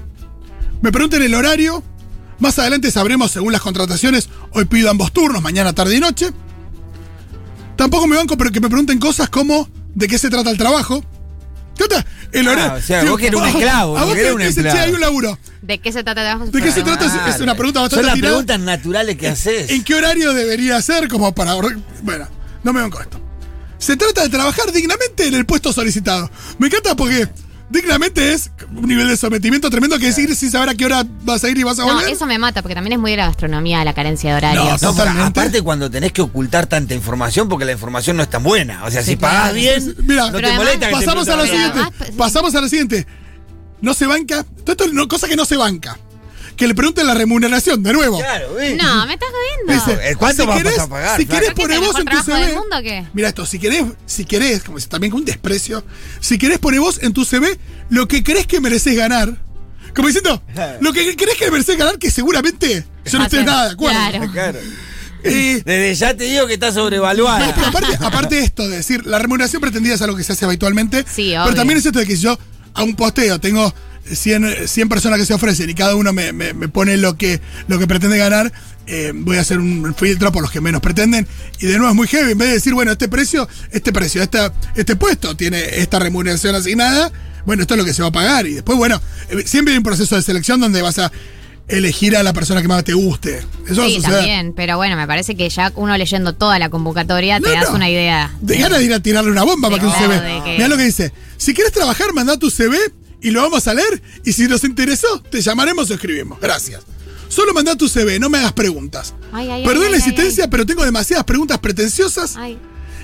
me 0.83 0.93
pregunten 0.93 1.23
el 1.23 1.35
horario. 1.35 1.83
Más 2.39 2.59
adelante 2.59 2.91
sabremos 2.91 3.31
según 3.31 3.53
las 3.53 3.63
contrataciones. 3.63 4.29
Hoy 4.53 4.67
pido 4.67 4.91
ambos 4.91 5.13
turnos, 5.13 5.43
mañana, 5.43 5.73
tarde 5.73 5.97
y 5.97 6.01
noche. 6.01 6.31
Tampoco 7.77 8.07
me 8.07 8.17
banco, 8.17 8.37
pero 8.37 8.51
que 8.51 8.61
me 8.61 8.69
pregunten 8.69 8.99
cosas 8.99 9.31
como 9.31 9.69
de 9.95 10.07
qué 10.07 10.19
se 10.19 10.29
trata 10.29 10.51
el 10.51 10.59
trabajo. 10.59 11.03
El 12.33 12.49
Ah, 12.49 12.53
horario. 12.53 12.75
o 12.75 12.81
sea, 12.83 13.05
vos 13.05 13.19
que 13.19 13.27
eres 13.29 13.41
un 13.41 13.47
esclavo, 13.47 13.97
A 13.99 14.05
vos 14.05 14.15
que 14.15 14.21
eres 14.21 14.35
un 14.35 14.43
empleado". 14.43 14.79
hay 14.81 14.93
un 14.93 15.01
laburo. 15.01 15.39
¿De 15.63 15.79
qué 15.79 15.93
se 15.93 16.03
trata 16.03 16.21
de 16.23 16.27
trabajo? 16.29 16.51
¿De 16.51 16.63
qué 16.63 16.73
se 16.73 16.83
trata? 16.83 17.07
Es- 17.07 17.35
es 17.37 17.41
una 17.41 17.55
pregunta 17.55 17.81
bastante 17.81 18.03
Son 18.03 18.07
las 18.07 18.15
tirada. 18.15 18.33
preguntas 18.35 18.61
naturales 18.61 19.17
que 19.17 19.29
haces. 19.29 19.71
¿En 19.71 19.85
qué 19.85 19.95
horario 19.95 20.33
debería 20.35 20.81
ser? 20.83 21.09
Como 21.09 21.35
para. 21.35 21.55
Bueno, 22.03 22.29
no 22.65 22.73
me 22.73 22.81
banco 22.81 23.01
esto. 23.01 23.21
Se 23.79 23.97
trata 23.97 24.23
de 24.23 24.29
trabajar 24.31 24.73
dignamente 24.73 25.27
en 25.27 25.35
el 25.35 25.45
puesto 25.47 25.73
solicitado. 25.73 26.31
Me 26.59 26.67
encanta 26.69 26.95
porque 26.97 27.29
dignamente 27.71 28.33
es 28.33 28.51
un 28.75 28.87
nivel 28.87 29.09
de 29.09 29.17
sometimiento 29.17 29.69
tremendo 29.71 29.99
que 29.99 30.09
es 30.09 30.19
ir 30.19 30.35
sin 30.37 30.51
saber 30.51 30.69
a 30.69 30.75
qué 30.75 30.85
hora 30.85 31.05
vas 31.25 31.43
a 31.45 31.49
ir 31.49 31.59
y 31.59 31.63
vas 31.65 31.79
a 31.79 31.85
No, 31.87 31.95
volver. 31.95 32.09
eso 32.11 32.27
me 32.27 32.39
mata, 32.39 32.63
porque 32.63 32.75
también 32.75 32.93
es 32.95 32.99
muy 32.99 33.11
de 33.11 33.17
la 33.19 33.27
gastronomía, 33.27 33.85
la 33.85 33.93
carencia 33.95 34.31
de 34.31 34.37
horarios. 34.37 34.83
No, 34.83 34.93
No, 34.93 35.25
aparte 35.25 35.63
cuando 35.63 35.91
tenés 35.91 36.13
que 36.13 36.23
ocultar 36.23 36.67
tanta 36.67 36.95
información 36.95 37.49
porque 37.49 37.65
la 37.65 37.73
información 37.73 38.17
no 38.17 38.23
es 38.23 38.31
tan 38.31 38.43
buena. 38.43 38.85
O 38.85 38.91
sea, 38.91 39.03
Sí, 39.03 39.11
si 39.13 39.17
pagás 39.17 39.53
claro. 39.53 39.55
bien, 39.57 39.95
Mira, 40.07 40.31
no 40.31 40.39
te 40.39 40.47
además- 40.47 40.57
molesta 40.57 40.79
que 40.81 40.87
te 40.87 40.93
Pasamos 40.93 41.29
a 41.29 41.37
lo 41.37 41.45
siguiente. 41.45 41.79
además, 41.81 41.93
Pasamos 42.17 42.55
a 42.55 42.61
lo 42.61 42.69
siguiente. 42.69 43.07
No 43.81 43.95
se 43.95 44.07
banca. 44.07 44.45
Todo 44.65 44.73
esto 44.73 44.87
no, 44.93 45.07
cosa 45.09 45.29
que 45.29 45.37
no 45.37 45.45
se 45.45 45.57
banca. 45.57 45.99
Que 46.57 46.67
le 46.67 46.75
pregunten 46.75 47.07
la 47.07 47.13
remuneración, 47.15 47.83
de 47.83 47.93
nuevo. 47.93 48.19
Claro, 48.19 48.55
¿ves? 48.55 48.77
No, 48.83 49.07
me 49.07 49.13
estás 49.15 49.29
jodiendo. 49.31 49.73
Dice, 49.93 50.11
Eh, 50.11 50.15
¿cuánto 50.17 50.43
si 50.43 50.49
vas 50.49 50.59
querés- 50.63 50.79
a 50.79 50.89
pagar? 50.89 51.17
Si 51.21 51.27
querés 51.27 51.41
¿Qué 51.43 51.47
es 51.49 51.55
poner 51.55 51.81
vos 51.81 51.97
en 51.99 52.05
tu 52.07 52.17
CV. 52.23 52.47
del 52.47 52.55
mundo 52.57 52.77
o 52.79 52.83
qué? 52.83 53.05
Mira 53.13 53.29
esto, 53.29 53.45
si 53.45 53.59
querés, 53.59 53.85
si 54.07 54.25
querés, 54.25 54.63
como 54.65 54.79
dice, 54.79 54.89
también 54.89 55.11
con 55.11 55.21
un 55.21 55.27
desprecio, 55.27 55.85
si 56.21 56.39
querés 56.39 56.59
poner 56.59 56.81
vos 56.81 56.99
en 57.03 57.13
tu 57.13 57.25
CV 57.27 57.59
lo 57.91 58.09
que 58.09 58.25
crees 58.25 58.47
que 58.47 58.61
mereces 58.61 58.97
ganar. 58.97 59.37
Como 59.95 60.09
diciendo, 60.09 60.43
lo 60.81 60.93
que 60.93 61.15
crees 61.17 61.37
que 61.39 61.51
mereces 61.51 61.77
ganar, 61.77 61.99
que 61.99 62.11
seguramente 62.11 62.85
yo 63.05 63.19
no 63.19 63.25
estoy 63.25 63.45
nada 63.45 63.67
de 63.67 63.73
acuerdo. 63.73 63.99
Claro. 64.11 64.33
Claro. 64.33 64.59
Eh, 65.25 65.63
Desde 65.65 65.95
ya 65.95 66.17
te 66.17 66.25
digo 66.25 66.47
que 66.47 66.55
está 66.55 66.69
no, 66.69 66.75
sobrevaluada. 66.75 67.53
pero 67.55 67.67
aparte, 67.67 67.97
aparte 68.01 68.35
de 68.37 68.45
esto, 68.45 68.69
de 68.69 68.77
decir, 68.77 69.05
la 69.07 69.19
remuneración 69.19 69.61
pretendida 69.61 69.95
es 69.95 70.03
algo 70.03 70.17
que 70.17 70.23
se 70.25 70.33
hace 70.35 70.45
habitualmente. 70.45 71.05
Sí, 71.13 71.31
Pero 71.31 71.45
obvio. 71.45 71.55
también 71.55 71.79
es 71.79 71.87
esto 71.87 71.99
de 71.99 72.07
que 72.07 72.17
si 72.17 72.23
yo 72.23 72.39
a 72.75 72.83
un 72.83 72.95
posteo 72.95 73.41
tengo 73.41 73.75
100, 74.15 74.69
100 74.69 74.89
personas 74.89 75.19
que 75.19 75.27
se 75.27 75.35
ofrecen 75.35 75.69
y 75.71 75.75
cada 75.75 75.95
uno 75.97 76.13
me, 76.13 76.33
me- 76.33 76.55
me 76.55 76.69
pone 76.69 76.97
lo 76.97 77.17
que, 77.17 77.41
lo 77.69 77.79
que 77.79 77.87
pretende 77.87 78.19
ganar, 78.19 78.53
eh, 78.87 79.13
voy 79.15 79.37
a 79.37 79.41
hacer 79.41 79.59
un 79.59 79.95
filtro 79.97 80.31
por 80.33 80.43
los 80.43 80.51
que 80.51 80.61
menos 80.61 80.81
pretenden. 80.81 81.27
Y 81.61 81.67
de 81.67 81.77
nuevo 81.79 81.89
es 81.91 81.97
muy 81.97 82.07
heavy. 82.07 82.33
En 82.33 82.39
vez 82.39 82.49
de 82.49 82.55
decir, 82.55 82.75
bueno, 82.75 82.93
este 82.93 83.09
precio, 83.09 83.49
este 83.73 83.93
precio, 83.93 84.23
esta, 84.23 84.53
este 84.75 84.95
puesto 84.97 85.37
tiene 85.37 85.81
esta 85.81 85.99
remuneración 85.99 86.55
asignada, 86.55 87.11
bueno, 87.45 87.63
esto 87.63 87.75
es 87.75 87.79
lo 87.79 87.85
que 87.85 87.93
se 87.95 88.03
va 88.03 88.09
a 88.09 88.13
pagar. 88.13 88.47
Y 88.47 88.55
después, 88.55 88.79
bueno, 88.79 89.01
eh, 89.31 89.43
siempre 89.47 89.73
hay 89.73 89.79
un 89.79 89.85
proceso 89.85 90.15
de 90.17 90.23
selección 90.23 90.61
donde 90.61 90.83
vas 90.83 90.99
a 90.99 91.11
elegir 91.69 92.17
a 92.17 92.23
la 92.23 92.33
persona 92.33 92.63
que 92.63 92.69
más 92.69 92.85
te 92.85 92.93
guste. 92.95 93.41
Eso 93.69 93.85
Sí, 93.89 93.99
también, 94.01 94.53
pero 94.55 94.77
bueno, 94.77 94.95
me 94.97 95.05
parece 95.09 95.35
que 95.37 95.49
ya 95.49 95.73
uno 95.75 95.97
leyendo 95.97 96.33
toda 96.33 96.61
la 96.61 96.69
convocatoria 96.71 97.41
te 97.41 97.51
das 97.51 97.71
no. 97.71 97.75
una 97.75 97.91
idea. 97.91 98.33
De 98.41 98.57
ganas 98.57 98.79
de 98.79 98.85
ir 98.85 98.95
a 98.95 99.01
tirarle 99.01 99.33
una 99.33 99.43
bomba 99.43 99.69
para 99.69 99.81
que 99.81 99.87
un 99.89 99.93
CV. 99.93 100.43
que- 100.45 100.53
Mirá 100.53 100.69
lo 100.69 100.77
que 100.77 100.85
dice. 100.85 101.13
Si 101.37 101.55
quieres 101.55 101.73
trabajar, 101.73 102.13
manda 102.15 102.37
tu 102.39 102.51
CV 102.53 102.77
y 103.27 103.31
lo 103.31 103.43
vamos 103.43 103.67
a 103.67 103.75
leer. 103.75 104.03
Y 104.25 104.33
si 104.33 104.47
nos 104.49 104.63
interesó, 104.65 105.21
te 105.23 105.41
llamaremos 105.41 105.91
o 105.91 105.95
escribimos. 105.95 106.39
Gracias. 106.41 106.83
Solo 107.29 107.53
manda 107.53 107.75
tu 107.77 107.89
CV, 107.89 108.19
no 108.21 108.29
me 108.31 108.39
hagas 108.39 108.53
preguntas. 108.53 109.15
Ay, 109.33 109.51
ay, 109.51 109.65
Perdón 109.65 109.85
ay, 109.85 109.91
la 109.91 109.97
ay, 109.97 110.01
insistencia, 110.03 110.49
pero 110.49 110.65
tengo 110.65 110.85
demasiadas 110.85 111.25
preguntas 111.25 111.59
pretenciosas 111.59 112.37
Ay, 112.37 112.57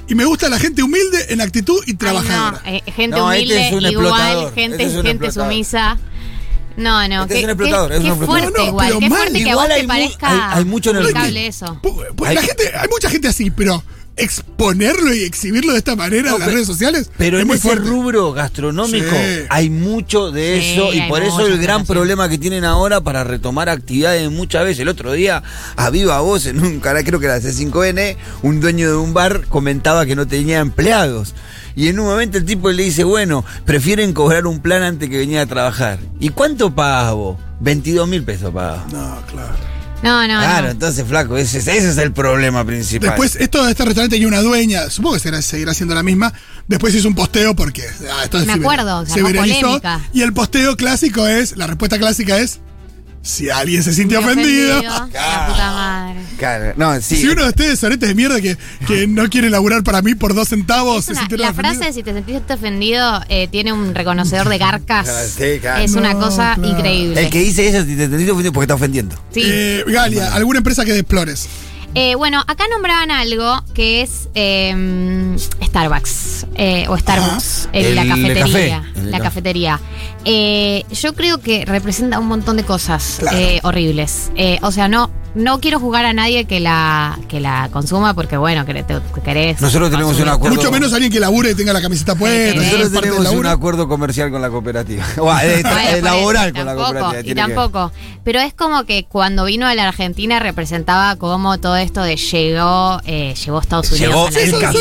y 0.09 0.15
me 0.15 0.25
gusta 0.25 0.49
la 0.49 0.59
gente 0.61 0.83
humilde 0.83 1.27
en 1.31 1.41
actitud 1.41 1.83
y 1.87 1.91
ay, 1.91 1.97
trabajadora. 1.97 2.63
no, 2.65 2.71
eh, 2.71 2.83
gente 2.95 3.17
No, 3.17 3.33
este 3.33 3.43
humilde, 3.45 3.67
es 3.69 3.73
un 3.73 3.79
igual, 3.81 3.93
explotador, 3.95 4.55
gente, 4.55 4.77
este 4.77 4.85
es 4.85 4.91
un 4.99 5.03
gente 5.07 5.27
explotador. 5.27 5.53
sumisa. 5.53 5.99
No, 6.77 7.07
no, 7.09 7.23
Este 7.23 7.35
qué, 7.35 7.39
es 7.41 7.45
un 7.45 7.51
explotador, 7.51 7.91
qué- 7.91 7.97
es 7.97 8.01
un 8.01 8.07
qué 8.07 8.13
explotador. 8.13 8.41
fuerte 8.53 8.59
No, 8.59 8.65
no, 8.65 8.69
igual, 8.71 8.87
pero 8.89 8.99
qué 9.01 9.09
mal. 9.11 9.19
fuerte 9.19 9.39
que 9.39 9.45
a 9.45 9.51
Igual 9.51 9.69
vos 9.69 9.77
te 9.77 9.83
mu- 9.83 9.89
parezca 9.89 10.29
hay- 10.53 10.59
hay 10.59 10.65
mucho 10.65 10.91
en 10.91 10.97
el- 10.97 11.03
aplicable 11.03 11.47
eso. 11.49 11.67
Pu- 11.83 12.15
pues 12.17 12.29
Hay- 12.31 12.37
la 12.37 12.43
gente, 12.43 12.73
hay 12.77 12.89
mucha 12.89 13.11
gente 13.11 13.29
así, 13.29 13.51
pero 13.51 13.83
exponerlo 14.17 15.15
y 15.15 15.23
exhibirlo 15.23 15.73
de 15.73 15.79
esta 15.79 15.97
manera 15.97 16.23
No, 16.31 16.35
en 16.35 16.41
las 16.41 16.49
pero- 16.49 16.53
redes 16.57 16.67
sociales 16.67 17.11
Pero 17.17 17.37
es 17.39 17.43
en 17.43 17.47
muy 17.49 17.57
ese 17.57 17.69
fuerte. 17.69 17.89
rubro 17.89 18.33
gastronómico 18.33 19.07
Sí. 19.11 19.45
hay 19.49 19.71
mucho 19.71 20.31
de 20.31 20.61
Sí, 20.61 20.73
eso 20.73 20.93
y 20.93 21.01
por 21.09 21.23
eso 21.23 21.47
el 21.47 21.59
gran 21.59 21.87
problema 21.87 22.29
que 22.29 22.39
tienen 22.39 22.65
ahora 22.65 23.01
para 23.01 23.25
retomar 23.25 23.69
actividades 23.69 24.31
muchas 24.31 24.65
veces. 24.65 24.81
El 24.81 24.89
otro 24.89 25.13
día, 25.13 25.43
a 25.77 25.91
viva 25.91 26.21
voz, 26.21 26.47
en 26.47 26.61
un 26.61 26.81
canal, 26.81 27.05
creo 27.05 27.21
que 27.21 27.27
era 27.27 27.41
C5N, 27.41 28.17
un 28.43 28.61
dueño 28.61 28.89
de 28.91 28.97
un 28.97 29.15
bar 29.15 29.47
comentaba 29.49 30.05
que 30.07 30.15
no 30.17 30.27
tenía 30.27 30.61
empleados. 30.61 31.35
Y 31.75 31.89
en 31.89 31.99
un 31.99 32.07
momento 32.07 32.37
el 32.37 32.45
tipo 32.45 32.71
le 32.71 32.83
dice, 32.83 33.03
bueno, 33.05 33.45
prefieren 33.65 34.13
cobrar 34.13 34.47
un 34.47 34.61
plan 34.61 34.83
antes 34.83 35.09
que 35.09 35.17
venir 35.17 35.39
a 35.39 35.47
trabajar. 35.47 35.99
¿Y 36.21 36.29
cuánto 36.29 36.75
pagas 36.75 37.15
vos? 37.15 37.39
22 37.61 38.07
mil 38.09 38.23
pesos 38.25 38.53
pagas. 38.53 38.93
No, 38.93 39.23
claro. 39.31 39.72
No, 40.03 40.21
no, 40.23 40.39
claro, 40.39 40.67
no. 40.67 40.71
entonces, 40.73 41.05
flaco, 41.07 41.37
ese, 41.37 41.59
es- 41.59 41.69
ese 41.69 41.91
es 41.91 41.99
el 41.99 42.13
problema 42.13 42.65
principal. 42.65 43.11
Después, 43.11 43.37
esto 43.37 43.65
de 43.65 43.71
este 43.71 43.85
restaurante 43.85 44.17
y 44.17 44.25
una 44.25 44.41
dueña, 44.41 44.91
supongo 44.91 45.15
que 45.15 45.21
será, 45.21 45.41
seguirá 45.43 45.75
siendo 45.75 45.95
la 45.95 46.03
misma. 46.03 46.33
Después 46.67 46.95
hizo 46.95 47.07
un 47.09 47.15
posteo 47.15 47.55
porque. 47.55 47.83
ah, 48.11 48.27
Me 48.45 48.53
acuerdo, 48.53 49.07
se 49.07 49.13
se 49.15 49.23
viralizó. 49.23 49.61
polémica. 49.61 50.01
Y 50.13 50.23
el 50.23 50.33
posteo 50.33 50.77
clásico 50.77 51.27
es: 51.27 51.57
la 51.57 51.67
respuesta 51.67 51.99
clásica 51.99 52.39
es. 52.39 52.61
Si 53.23 53.49
alguien 53.51 53.83
se 53.85 53.93
sintió 53.95 54.19
ofendido. 54.19 54.83
La 54.83 55.07
puta 55.07 55.71
madre. 55.73 56.21
Claro, 56.39 56.73
no, 56.77 57.01
sí. 57.01 57.17
Si 57.19 57.29
uno 57.29 57.43
de 57.45 57.49
ustedes, 57.51 57.79
soretes 57.79 58.09
de 58.09 58.15
mierda, 58.17 58.41
que, 58.41 58.57
que 58.87 59.07
no 59.07 59.31
quiere 59.31 59.49
laburar 59.49 59.85
para 59.85 60.03
mí 60.03 60.17
por 60.17 60.35
dos 60.35 60.49
centavos, 60.49 60.99
Es 60.99 61.05
se 61.05 61.13
una- 61.13 61.21
sintieron 61.21 61.47
la 61.47 61.55
frase 61.55 61.69
ofendidos. 61.79 61.95
de 61.95 62.01
si 62.01 62.03
te 62.05 62.13
sentiste 62.15 62.53
ofendido 62.55 63.21
eh, 63.29 63.47
tiene 63.49 63.73
un 63.73 63.95
reconocedor 63.95 64.49
de 64.49 64.59
garcas. 64.59 65.09
Ah, 65.09 65.23
sí, 65.25 65.61
claro. 65.61 65.85
Es 65.85 65.93
una 65.95 66.15
No, 66.15 66.21
cosa 66.21 66.55
claro. 66.57 66.69
increíble. 66.69 67.21
El 67.23 67.31
que 67.31 67.39
dice 67.41 67.69
eso, 67.69 67.81
si 67.87 67.95
te 67.97 68.05
entendiste 68.05 68.33
ofendido 68.33 68.53
porque 68.53 68.65
está 68.65 68.75
ofendiendo. 68.75 69.15
Sí. 69.33 69.43
Eh, 69.45 69.85
Galia, 69.87 70.35
alguna 70.35 70.59
empresa 70.59 70.85
que 70.85 70.93
deplores. 70.93 71.47
Eh, 71.95 72.15
bueno, 72.15 72.43
acá 72.47 72.65
nombraban 72.71 73.11
algo 73.11 73.63
que 73.75 74.01
es 74.01 74.29
eh, 74.35 75.37
Starbucks 75.63 76.47
eh, 76.55 76.87
o 76.89 76.97
Starbucks, 76.97 77.69
eh, 77.75 77.95
la 77.95 78.03
El 78.03 78.09
cafetería. 78.09 78.81
café, 78.83 78.99
el 79.01 79.11
la 79.11 79.19
café. 79.19 79.23
cafetería. 79.25 79.81
Eh, 80.25 80.85
yo 80.91 81.15
creo 81.15 81.39
que 81.39 81.65
representa 81.67 82.19
un 82.19 82.29
montón 82.29 82.57
de 82.57 82.65
cosas 82.65 83.17
Claro. 83.19 83.37
eh, 83.37 83.61
horribles. 83.63 84.33
Eh, 84.37 84.59
o 84.63 84.71
sea, 84.73 84.89
no, 84.89 85.11
no 85.35 85.61
quiero 85.61 85.81
jugar 85.81 86.05
a 86.05 86.13
nadie 86.13 86.45
que 86.45 86.61
la, 86.61 87.19
que 87.29 87.41
la 87.41 87.69
consuma 87.73 88.15
porque, 88.15 88.37
bueno, 88.37 88.67
que 88.67 88.75
te- 88.83 88.99
que 89.15 89.21
querés. 89.23 89.61
Nosotros 89.61 89.91
tenemos 89.91 90.11
consumir. 90.13 90.29
un 90.29 90.35
acuerdo. 90.35 90.57
Mucho 90.57 90.71
menos 90.71 90.93
alguien 90.93 91.11
que 91.13 91.21
labure 91.21 91.51
y 91.53 91.55
tenga 91.55 91.73
la 91.73 91.81
camiseta 91.81 92.15
puesta. 92.15 92.55
Nosotros 92.61 92.93
tenemos 92.93 93.29
un 93.31 93.47
acuerdo 93.47 93.89
comercial 93.89 94.31
con 94.31 94.43
la 94.43 94.51
cooperativa. 94.51 95.05
O, 95.19 95.33
eh, 95.39 95.63
Bueno, 95.63 95.79
eh, 95.89 96.03
laboral 96.03 96.49
eso, 96.49 96.57
con 96.57 96.67
la 96.67 96.73
tampoco, 96.75 96.93
cooperativa. 97.01 97.21
Y 97.21 97.25
que- 97.35 97.35
tampoco. 97.35 97.93
Pero 98.25 98.41
es 98.41 98.55
como 98.55 98.85
que 98.85 99.05
cuando 99.05 99.45
vino 99.45 99.67
a 99.67 99.75
la 99.75 99.89
Argentina 99.89 100.39
representaba 100.39 101.17
como 101.17 101.59
todo 101.59 101.77
esto 101.77 102.03
de 102.03 102.17
llegó, 102.17 103.01
eh, 103.05 103.35
llegó 103.35 103.59
a 103.59 103.61
Estados 103.63 103.91
Unidos. 103.91 104.09
Llegó 104.09 104.27
a 104.27 104.31
la 104.31 104.41
el 104.41 104.61
café. 104.61 104.79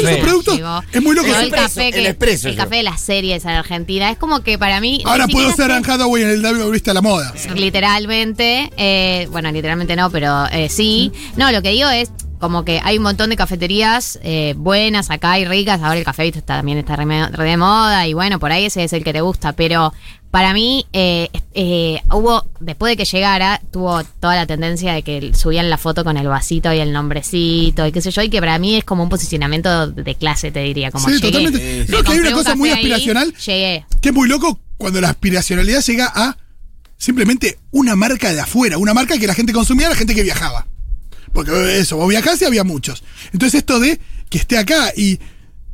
Llegó- 0.56 0.84
es 0.92 1.02
muy 1.02 1.16
loco. 1.16 1.28
El 1.28 1.46
el, 1.46 1.52
café 1.52 1.88
el 1.88 1.94
que, 1.94 2.08
expreso 2.08 2.50
el 2.50 2.56
café 2.56 2.76
de 2.78 2.84
las 2.84 3.02
series 3.02 3.44
en 3.46 3.52
Argentina. 3.52 4.12
Es 4.12 4.18
como 4.18 4.42
que 4.42 4.58
para 4.60 4.80
mí. 4.80 5.02
Ahora 5.06 5.28
puedo 5.28 5.52
ser 5.54 5.72
Anne 5.72 5.86
Hathaway 5.90 6.24
en 6.24 6.30
el 6.30 6.42
WB 6.44 6.82
a 6.90 6.94
la 6.94 7.02
moda. 7.02 7.34
Literalmente, 7.56 8.72
eh, 8.78 9.28
bueno, 9.32 9.52
literalmente 9.52 9.96
no, 9.96 10.10
pero 10.10 10.41
eh, 10.48 10.70
sí. 10.70 11.12
No, 11.38 11.52
lo 11.52 11.62
que 11.62 11.70
digo 11.72 11.90
es 11.90 12.12
como 12.40 12.66
que 12.66 12.82
hay 12.84 12.98
un 12.98 13.04
montón 13.04 13.30
de 13.30 13.36
cafeterías 13.36 14.20
eh, 14.24 14.56
buenas 14.58 15.12
acá 15.12 15.38
y 15.40 15.46
ricas. 15.46 15.82
Ahora 15.82 16.00
el 16.00 16.04
café 16.06 16.28
está, 16.28 16.42
también 16.42 16.80
está 16.80 16.96
re, 16.96 17.06
re 17.28 17.44
de 17.46 17.58
moda 17.58 18.08
y 18.08 18.14
bueno, 18.14 18.40
por 18.40 18.52
ahí 18.52 18.66
ese 18.66 18.84
es 18.84 18.94
el 18.94 19.04
que 19.04 19.14
te 19.14 19.22
gusta. 19.22 19.54
Pero 19.54 19.94
para 20.32 20.52
mí, 20.54 20.88
eh, 20.94 21.30
eh, 21.54 22.02
hubo, 22.12 22.44
después 22.60 22.92
de 22.92 22.98
que 22.98 23.06
llegara, 23.06 23.62
tuvo 23.72 24.02
toda 24.20 24.36
la 24.36 24.48
tendencia 24.48 24.94
de 24.94 25.04
que 25.04 25.34
subían 25.36 25.70
la 25.70 25.78
foto 25.78 26.04
con 26.04 26.18
el 26.18 26.28
vasito 26.28 26.74
y 26.74 26.80
el 26.80 26.94
nombrecito 26.94 27.86
y 27.86 27.92
qué 27.92 28.02
sé 28.02 28.10
yo, 28.12 28.22
y 28.24 28.30
que 28.30 28.40
para 28.40 28.58
mí 28.58 28.76
es 28.78 28.86
como 28.86 29.04
un 29.04 29.10
posicionamiento 29.10 29.88
de 29.88 30.16
clase, 30.16 30.52
te 30.52 30.62
diría. 30.62 30.90
Como 30.90 31.06
Sí, 31.10 31.16
llegué. 31.16 31.28
totalmente. 31.28 31.60
Me 31.82 31.86
Creo 31.86 32.04
que 32.04 32.12
hay 32.14 32.20
una 32.20 32.30
un 32.30 32.36
cosa 32.36 32.56
muy 32.56 32.70
café 32.70 32.80
ahí, 32.80 32.86
aspiracional 32.92 33.34
Llegué. 33.36 33.86
que 34.02 34.10
es 34.10 34.16
muy 34.16 34.28
loco 34.28 34.58
cuando 34.78 35.00
la 35.02 35.10
aspiracionalidad 35.10 35.82
llega 35.84 36.12
a 36.16 36.38
simplemente 37.02 37.58
una 37.72 37.96
marca 37.96 38.32
de 38.32 38.40
afuera, 38.40 38.78
una 38.78 38.94
marca 38.94 39.18
que 39.18 39.26
la 39.26 39.34
gente 39.34 39.54
consumía, 39.54 39.90
la 39.90 39.96
gente 39.96 40.14
que 40.14 40.22
viajaba. 40.22 40.68
Porque 41.34 41.80
eso, 41.80 41.98
vos 41.98 42.08
viajás 42.08 42.40
y 42.44 42.46
había 42.46 42.64
muchos. 42.64 43.04
Entonces 43.34 43.58
esto 43.58 43.80
de 43.80 44.00
que 44.30 44.38
esté 44.38 44.60
acá 44.60 44.94
y, 44.96 45.20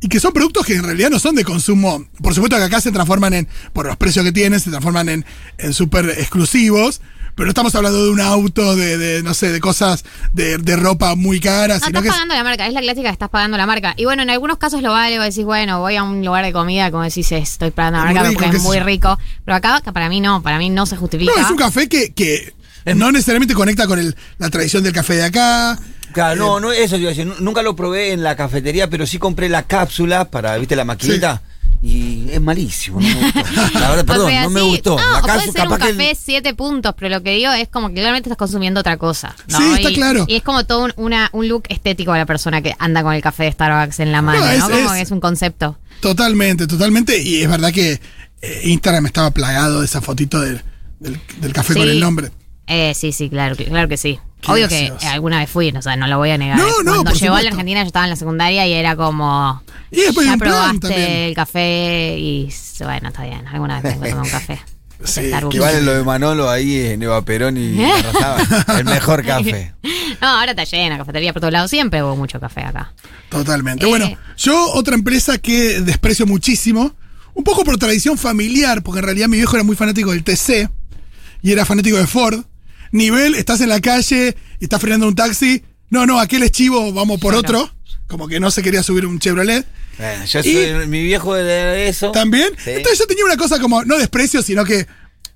y 0.00 0.08
que 0.08 0.20
son 0.20 0.32
productos 0.32 0.64
que 0.64 0.74
en 0.74 0.84
realidad 0.84 1.10
no 1.10 1.18
son 1.18 1.34
de 1.34 1.44
consumo. 1.44 2.08
Por 2.22 2.34
supuesto 2.34 2.56
que 2.56 2.62
acá 2.62 2.80
se 2.80 2.92
transforman 2.92 3.34
en, 3.34 3.48
por 3.74 3.84
los 3.84 3.98
precios 3.98 4.24
que 4.24 4.32
tienen, 4.32 4.58
se 4.58 4.70
transforman 4.70 5.10
en, 5.10 5.26
en 5.58 5.74
súper 5.74 6.08
exclusivos. 6.08 7.02
Pero 7.38 7.46
no 7.46 7.50
estamos 7.50 7.72
hablando 7.76 8.04
de 8.04 8.10
un 8.10 8.20
auto, 8.20 8.74
de, 8.74 8.98
de, 8.98 9.22
no 9.22 9.32
sé, 9.32 9.52
de 9.52 9.60
cosas 9.60 10.04
de, 10.32 10.58
de 10.58 10.74
ropa 10.76 11.14
muy 11.14 11.38
caras, 11.38 11.80
No, 11.82 11.86
sino 11.86 12.00
estás 12.00 12.02
que 12.02 12.08
es- 12.08 12.14
pagando 12.14 12.34
la 12.34 12.42
marca, 12.42 12.66
es 12.66 12.74
la 12.74 12.80
clásica 12.80 13.08
que 13.08 13.12
estás 13.12 13.28
pagando 13.30 13.56
la 13.56 13.64
marca. 13.64 13.94
Y 13.96 14.04
bueno, 14.06 14.22
en 14.24 14.30
algunos 14.30 14.58
casos 14.58 14.82
lo 14.82 14.90
vale, 14.90 15.18
vos 15.18 15.28
decís, 15.28 15.44
bueno, 15.44 15.78
voy 15.78 15.94
a 15.94 16.02
un 16.02 16.24
lugar 16.24 16.44
de 16.44 16.52
comida, 16.52 16.90
como 16.90 17.04
decís, 17.04 17.30
estoy 17.30 17.70
pagando 17.70 18.00
la 18.00 18.04
marca 18.06 18.28
rico, 18.28 18.40
porque 18.42 18.56
es 18.56 18.62
muy 18.62 18.80
rico. 18.80 19.16
Pero 19.44 19.56
acá, 19.56 19.80
para 19.92 20.08
mí 20.08 20.20
no, 20.20 20.42
para 20.42 20.58
mí 20.58 20.68
no 20.68 20.84
se 20.84 20.96
justifica. 20.96 21.32
No, 21.34 21.40
es 21.40 21.50
un 21.50 21.56
café 21.56 21.88
que, 21.88 22.12
que 22.12 22.52
no 22.96 23.12
necesariamente 23.12 23.54
conecta 23.54 23.86
con 23.86 24.00
el- 24.00 24.16
la 24.38 24.50
tradición 24.50 24.82
del 24.82 24.92
café 24.92 25.14
de 25.14 25.24
acá. 25.24 25.78
Claro, 26.12 26.36
no, 26.40 26.60
no, 26.60 26.72
eso 26.72 26.96
te 26.96 27.02
iba 27.02 27.10
a 27.10 27.14
decir. 27.14 27.26
nu- 27.26 27.34
Nunca 27.38 27.62
lo 27.62 27.76
probé 27.76 28.12
en 28.12 28.22
la 28.24 28.34
cafetería, 28.34 28.90
pero 28.90 29.06
sí 29.06 29.18
compré 29.18 29.48
la 29.48 29.62
cápsula 29.64 30.24
para, 30.30 30.56
¿viste, 30.56 30.74
la 30.74 30.84
maquinita? 30.84 31.42
Y 31.80 32.28
es 32.30 32.40
malísimo. 32.40 33.00
No 33.00 33.06
me 33.08 33.14
gustó. 33.14 33.40
La 33.78 33.88
verdad, 33.90 34.04
perdón, 34.04 34.26
O 34.26 34.28
sea, 34.30 34.42
no 34.44 34.50
me 34.50 34.60
gustó. 34.62 34.96
No, 34.98 35.20
puede 35.22 35.38
ser 35.40 35.48
un 35.48 35.54
capaz 35.54 35.78
que 35.78 35.90
el- 35.90 35.96
café 35.96 36.14
siete 36.20 36.54
puntos, 36.54 36.94
pero 36.98 37.08
lo 37.14 37.22
que 37.22 37.30
digo 37.36 37.52
es 37.52 37.68
como 37.68 37.88
que 37.88 37.94
claramente 37.94 38.28
estás 38.28 38.36
consumiendo 38.38 38.80
otra 38.80 38.96
cosa. 38.96 39.36
¿no? 39.48 39.58
Sí, 39.58 39.64
está 39.76 39.90
y, 39.90 39.94
claro. 39.94 40.24
Y 40.26 40.34
es 40.36 40.42
como 40.42 40.64
todo 40.64 40.84
un, 40.86 40.92
una, 40.96 41.30
un 41.32 41.46
look 41.48 41.64
estético 41.68 42.12
de 42.12 42.18
la 42.18 42.26
persona 42.26 42.62
que 42.62 42.74
anda 42.78 43.02
con 43.02 43.14
el 43.14 43.22
café 43.22 43.44
de 43.44 43.52
Starbucks 43.52 44.00
en 44.00 44.10
la 44.12 44.22
mano, 44.22 44.40
¿no? 44.40 44.50
es- 44.50 44.62
como 44.62 44.74
es- 44.76 44.92
que 44.92 45.00
es 45.02 45.10
un 45.12 45.20
concepto. 45.20 45.78
Totalmente, 46.00 46.66
totalmente. 46.66 47.22
Y 47.22 47.42
es 47.42 47.48
verdad 47.48 47.72
que 47.72 48.00
eh, 48.42 48.60
Instagram 48.64 49.06
estaba 49.06 49.30
plagado 49.30 49.80
de 49.80 49.86
esa 49.86 50.00
fotito 50.00 50.40
del, 50.40 50.60
del- 51.00 51.20
del 51.40 51.52
café 51.52 51.74
Sí. 51.74 51.78
con 51.78 51.88
el 51.88 52.00
nombre. 52.00 52.30
Eh, 52.66 52.92
sí, 52.94 53.12
sí, 53.12 53.30
claro, 53.30 53.56
claro 53.56 53.88
que 53.88 53.96
sí. 53.96 54.18
Qué 54.40 54.52
Obvio 54.52 54.68
que 54.68 54.86
gracioso. 54.88 55.08
alguna 55.12 55.38
vez 55.40 55.50
fui, 55.50 55.70
o 55.76 55.82
sea, 55.82 55.96
no 55.96 56.06
lo 56.06 56.18
voy 56.18 56.30
a 56.30 56.38
negar. 56.38 56.58
No, 56.58 56.66
no, 56.84 57.02
Cuando 57.02 57.12
llegó 57.14 57.34
a 57.34 57.42
la. 57.42 57.48
Argentina 57.48 57.80
yo 57.80 57.86
estaba 57.88 58.04
en 58.04 58.10
la 58.10 58.16
secundaria 58.16 58.66
y 58.68 58.72
era 58.72 58.94
como 58.94 59.60
Y 59.90 60.00
después 60.02 60.18
hay 60.18 60.26
ya 60.26 60.32
un 60.34 60.38
plan 60.38 60.50
probaste 60.52 60.78
también. 60.80 61.10
el 61.10 61.34
café 61.34 62.16
y 62.18 62.52
bueno, 62.80 63.08
está 63.08 63.24
bien. 63.24 63.46
Alguna 63.46 63.80
vez 63.80 63.92
tengo 63.92 64.04
que 64.04 64.10
tomar 64.10 64.24
un 64.24 64.30
café. 64.30 64.60
Sí. 65.04 65.30
Que 65.52 65.60
vale 65.60 65.80
lo 65.82 65.94
de 65.94 66.02
Manolo 66.02 66.50
ahí 66.50 66.76
en 66.86 67.00
Eva 67.04 67.24
Perón 67.24 67.56
y. 67.56 67.80
El 68.78 68.84
mejor 68.84 69.24
café. 69.24 69.72
No, 70.20 70.26
ahora 70.26 70.50
está 70.50 70.64
llena, 70.64 70.98
cafetería 70.98 71.32
por 71.32 71.38
todos 71.40 71.52
lados. 71.52 71.70
Siempre 71.70 72.02
hubo 72.02 72.16
mucho 72.16 72.40
café 72.40 72.62
acá. 72.62 72.92
Totalmente. 73.28 73.86
Eh. 73.86 73.88
Bueno, 73.88 74.10
yo 74.36 74.72
otra 74.72 74.96
empresa 74.96 75.38
que 75.38 75.80
desprecio 75.80 76.26
muchísimo, 76.26 76.96
un 77.34 77.44
poco 77.44 77.62
por 77.62 77.78
tradición 77.78 78.18
familiar, 78.18 78.82
porque 78.82 78.98
en 78.98 79.04
realidad 79.04 79.28
mi 79.28 79.36
viejo 79.36 79.54
era 79.54 79.62
muy 79.62 79.76
fanático 79.76 80.10
del 80.10 80.24
TC 80.24 80.68
y 81.42 81.52
era 81.52 81.64
fanático 81.64 81.96
de 81.96 82.08
Ford. 82.08 82.42
Nivel, 82.90 83.36
estás 83.36 83.60
en 83.60 83.68
la 83.68 83.80
calle 83.80 84.36
y 84.58 84.64
estás 84.64 84.80
frenando 84.80 85.06
un 85.06 85.14
taxi. 85.14 85.62
No, 85.90 86.06
no, 86.06 86.18
aquel 86.18 86.42
es 86.42 86.50
chivo, 86.50 86.92
vamos 86.92 87.20
por 87.20 87.34
Claro. 87.34 87.60
otro. 87.60 87.74
Como 88.08 88.26
que 88.26 88.40
no 88.40 88.50
se 88.50 88.62
quería 88.62 88.82
subir 88.82 89.06
un 89.06 89.18
Chevrolet. 89.20 89.64
Bueno, 89.98 90.24
yo 90.24 90.40
Y- 90.40 90.42
soy 90.54 90.86
mi 90.88 91.02
viejo 91.04 91.34
de 91.34 91.88
eso. 91.88 92.10
También. 92.10 92.48
Sí. 92.62 92.70
Entonces 92.70 92.98
yo 92.98 93.06
tenía 93.06 93.24
una 93.24 93.36
cosa 93.36 93.60
como, 93.60 93.84
no 93.84 93.96
desprecio, 93.98 94.42
sino 94.42 94.64
que. 94.64 94.86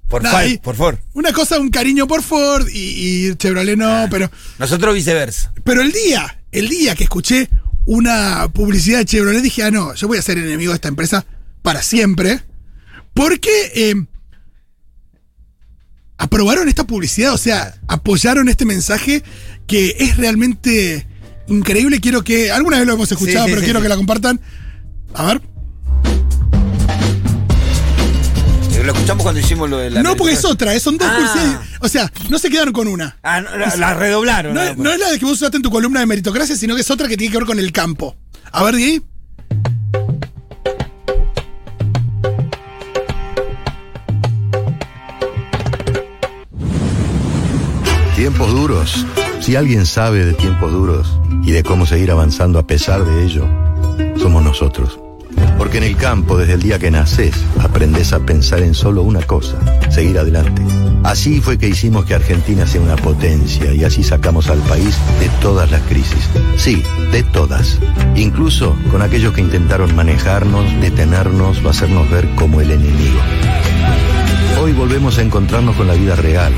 Por, 0.09 0.23
nada, 0.23 0.39
ahí- 0.39 0.59
por 0.59 0.75
favor. 0.77 0.99
Una 1.15 1.33
cosa, 1.33 1.59
un 1.59 1.71
cariño 1.71 2.07
por 2.07 2.23
Ford 2.23 2.67
y, 2.69 3.29
y 3.29 3.35
Chevrolet 3.37 3.77
no, 3.77 4.09
pero. 4.11 4.31
Nosotros 4.59 4.95
viceversa. 4.95 5.53
Pero 5.65 5.81
el 5.83 5.93
día, 5.93 6.41
el 6.51 6.69
día 6.69 6.95
que 6.95 7.05
escuché 7.05 7.49
una 7.87 8.49
publicidad 8.53 8.99
de 8.99 9.05
Chevrolet, 9.07 9.43
dije, 9.43 9.63
ah, 9.65 9.71
no, 9.71 9.95
yo 9.95 10.09
voy 10.09 10.19
a 10.19 10.23
ser 10.23 10.39
enemigo 10.39 10.73
de 10.73 10.77
esta 10.77 10.89
empresa 10.89 11.25
para 11.63 11.83
siempre. 11.83 12.41
Porque 13.15 13.51
eh, 13.75 13.95
aprobaron 16.19 16.69
esta 16.69 16.85
publicidad, 16.87 17.33
o 17.35 17.39
sea, 17.39 17.75
apoyaron 17.89 18.49
este 18.49 18.65
mensaje 18.65 19.23
que 19.67 19.97
es 19.99 20.17
realmente 20.17 21.07
increíble. 21.49 22.01
Quiero 22.01 22.23
que, 22.23 22.51
alguna 22.51 22.79
vez 22.79 22.87
lo 22.87 22.95
hemos 22.95 23.11
escuchado, 23.11 23.45
Sí, 23.45 23.51
sí, 23.51 23.51
pero 23.51 23.61
sí, 23.61 23.65
quiero 23.65 23.81
sí. 23.81 23.83
que 23.85 23.89
la 23.89 23.97
compartan. 23.97 24.41
A 25.15 25.27
ver. 25.27 25.43
Eh, 28.75 28.83
Lo 28.85 28.93
escuchamos 28.93 29.23
cuando 29.23 29.41
hicimos 29.41 29.69
lo 29.71 29.79
de 29.79 29.91
la. 29.91 30.03
no, 30.03 30.17
porque 30.17 30.33
es 30.35 30.45
otra, 30.45 30.79
son 30.81 30.97
dos 30.99 31.09
Ah. 31.11 31.61
O 31.81 31.89
sea, 31.89 32.11
no 32.31 32.39
se 32.39 32.49
quedaron 32.51 32.73
con 32.73 32.89
una. 32.89 33.17
Ah, 33.23 33.41
no, 33.41 33.57
la, 33.57 33.77
la 33.77 33.95
redoblaron. 33.95 34.55
No, 34.55 34.65
¿no? 34.65 34.71
es- 34.71 34.77
no 34.79 34.91
es 34.93 34.99
la 34.99 35.11
de 35.11 35.19
que 35.19 35.25
vos 35.25 35.35
usaste 35.35 35.57
en 35.59 35.63
tu 35.63 35.71
columna 35.71 36.01
de 36.01 36.07
meritocracia, 36.07 36.57
sino 36.57 36.75
que 36.75 36.81
es 36.81 36.91
otra 36.91 37.07
que 37.09 37.17
tiene 37.17 37.31
que 37.33 37.39
ver 37.39 37.47
con 37.47 37.59
el 37.59 37.71
campo. 37.73 38.17
A 38.51 38.65
ver, 38.65 38.75
Di. 38.77 39.03
Tiempos 48.17 48.51
duros. 48.53 49.05
Si 49.43 49.57
alguien 49.57 49.87
sabe 49.87 50.25
de 50.25 50.35
tiempos 50.35 50.71
duros 50.71 51.19
y 51.43 51.51
de 51.51 51.65
cómo 51.65 51.85
seguir 51.85 52.13
avanzando 52.13 52.61
a 52.61 52.63
pesar 52.65 53.05
de 53.05 53.25
ello, 53.25 53.45
somos 54.17 54.45
nosotros. 54.45 55.01
Porque 55.59 55.79
en 55.79 55.85
el 55.85 55.97
campo, 55.97 56.39
desde 56.39 56.53
el 56.53 56.63
día 56.63 56.79
que 56.79 56.93
naces, 56.93 57.35
aprendes 57.59 58.13
a 58.13 58.21
pensar 58.21 58.63
en 58.63 58.73
solo 58.73 59.03
una 59.03 59.21
cosa, 59.23 59.59
seguir 59.91 60.17
adelante. 60.21 60.63
Así 61.03 61.41
fue 61.41 61.59
que 61.59 61.67
hicimos 61.67 62.05
que 62.05 62.15
Argentina 62.15 62.69
sea 62.69 62.83
una 62.83 62.95
potencia 62.95 63.75
y 63.75 63.83
así 63.83 64.05
sacamos 64.05 64.49
al 64.49 64.61
país 64.61 64.97
de 65.19 65.29
todas 65.41 65.73
las 65.73 65.83
crisis. 65.83 66.29
Sí, 66.57 66.81
de 67.11 67.25
todas. 67.25 67.81
Incluso 68.15 68.77
con 68.93 69.03
aquellos 69.03 69.35
que 69.35 69.41
intentaron 69.41 69.93
manejarnos, 69.97 70.65
detenernos 70.81 71.65
o 71.65 71.69
hacernos 71.69 72.09
ver 72.09 72.29
como 72.37 72.61
el 72.61 72.71
enemigo. 72.71 73.19
Hoy 74.63 74.73
volvemos 74.73 75.19
a 75.19 75.23
encontrarnos 75.23 75.75
con 75.75 75.89
la 75.89 75.95
vida 75.95 76.15
real, 76.15 76.53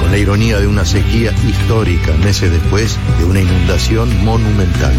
con 0.00 0.10
la 0.10 0.18
ironía 0.18 0.58
de 0.58 0.66
una 0.66 0.84
sequía 0.84 1.32
histórica 1.46 2.12
meses 2.24 2.50
después 2.50 2.98
de 3.18 3.24
una 3.24 3.40
inundación 3.40 4.24
monumental. 4.24 4.94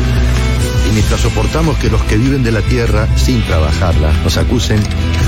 Y 0.89 0.93
mientras 0.93 1.21
soportamos 1.21 1.77
que 1.77 1.89
los 1.89 2.01
que 2.03 2.17
viven 2.17 2.43
de 2.43 2.51
la 2.51 2.61
tierra 2.61 3.07
sin 3.17 3.41
trabajarla 3.43 4.11
nos 4.23 4.37
acusen 4.37 4.79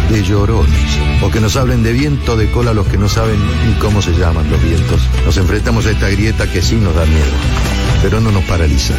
de 0.09 0.23
llorones 0.23 0.99
o 1.21 1.29
que 1.31 1.41
nos 1.41 1.55
hablen 1.55 1.83
de 1.83 1.93
viento 1.93 2.37
de 2.37 2.49
cola 2.51 2.73
los 2.73 2.87
que 2.87 2.97
no 2.97 3.09
saben 3.09 3.39
ni 3.65 3.73
cómo 3.73 4.01
se 4.01 4.11
llaman 4.11 4.49
los 4.49 4.61
vientos, 4.61 5.01
nos 5.25 5.37
enfrentamos 5.37 5.85
a 5.85 5.91
esta 5.91 6.09
grieta 6.09 6.49
que 6.51 6.61
sí 6.61 6.75
nos 6.75 6.95
da 6.95 7.05
miedo, 7.05 7.33
pero 8.01 8.21
no 8.21 8.31
nos 8.31 8.43
paraliza, 8.43 8.93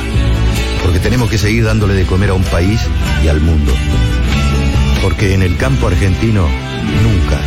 porque 0.82 0.98
tenemos 0.98 1.30
que 1.30 1.38
seguir 1.38 1.64
dándole 1.64 1.94
de 1.94 2.06
comer 2.06 2.30
a 2.30 2.34
un 2.34 2.44
país 2.44 2.80
y 3.22 3.28
al 3.28 3.40
mundo. 3.40 3.72
Porque 5.02 5.34
en 5.34 5.42
el 5.42 5.56
campo 5.56 5.86
argentino 5.86 6.46
nunca 7.02 7.40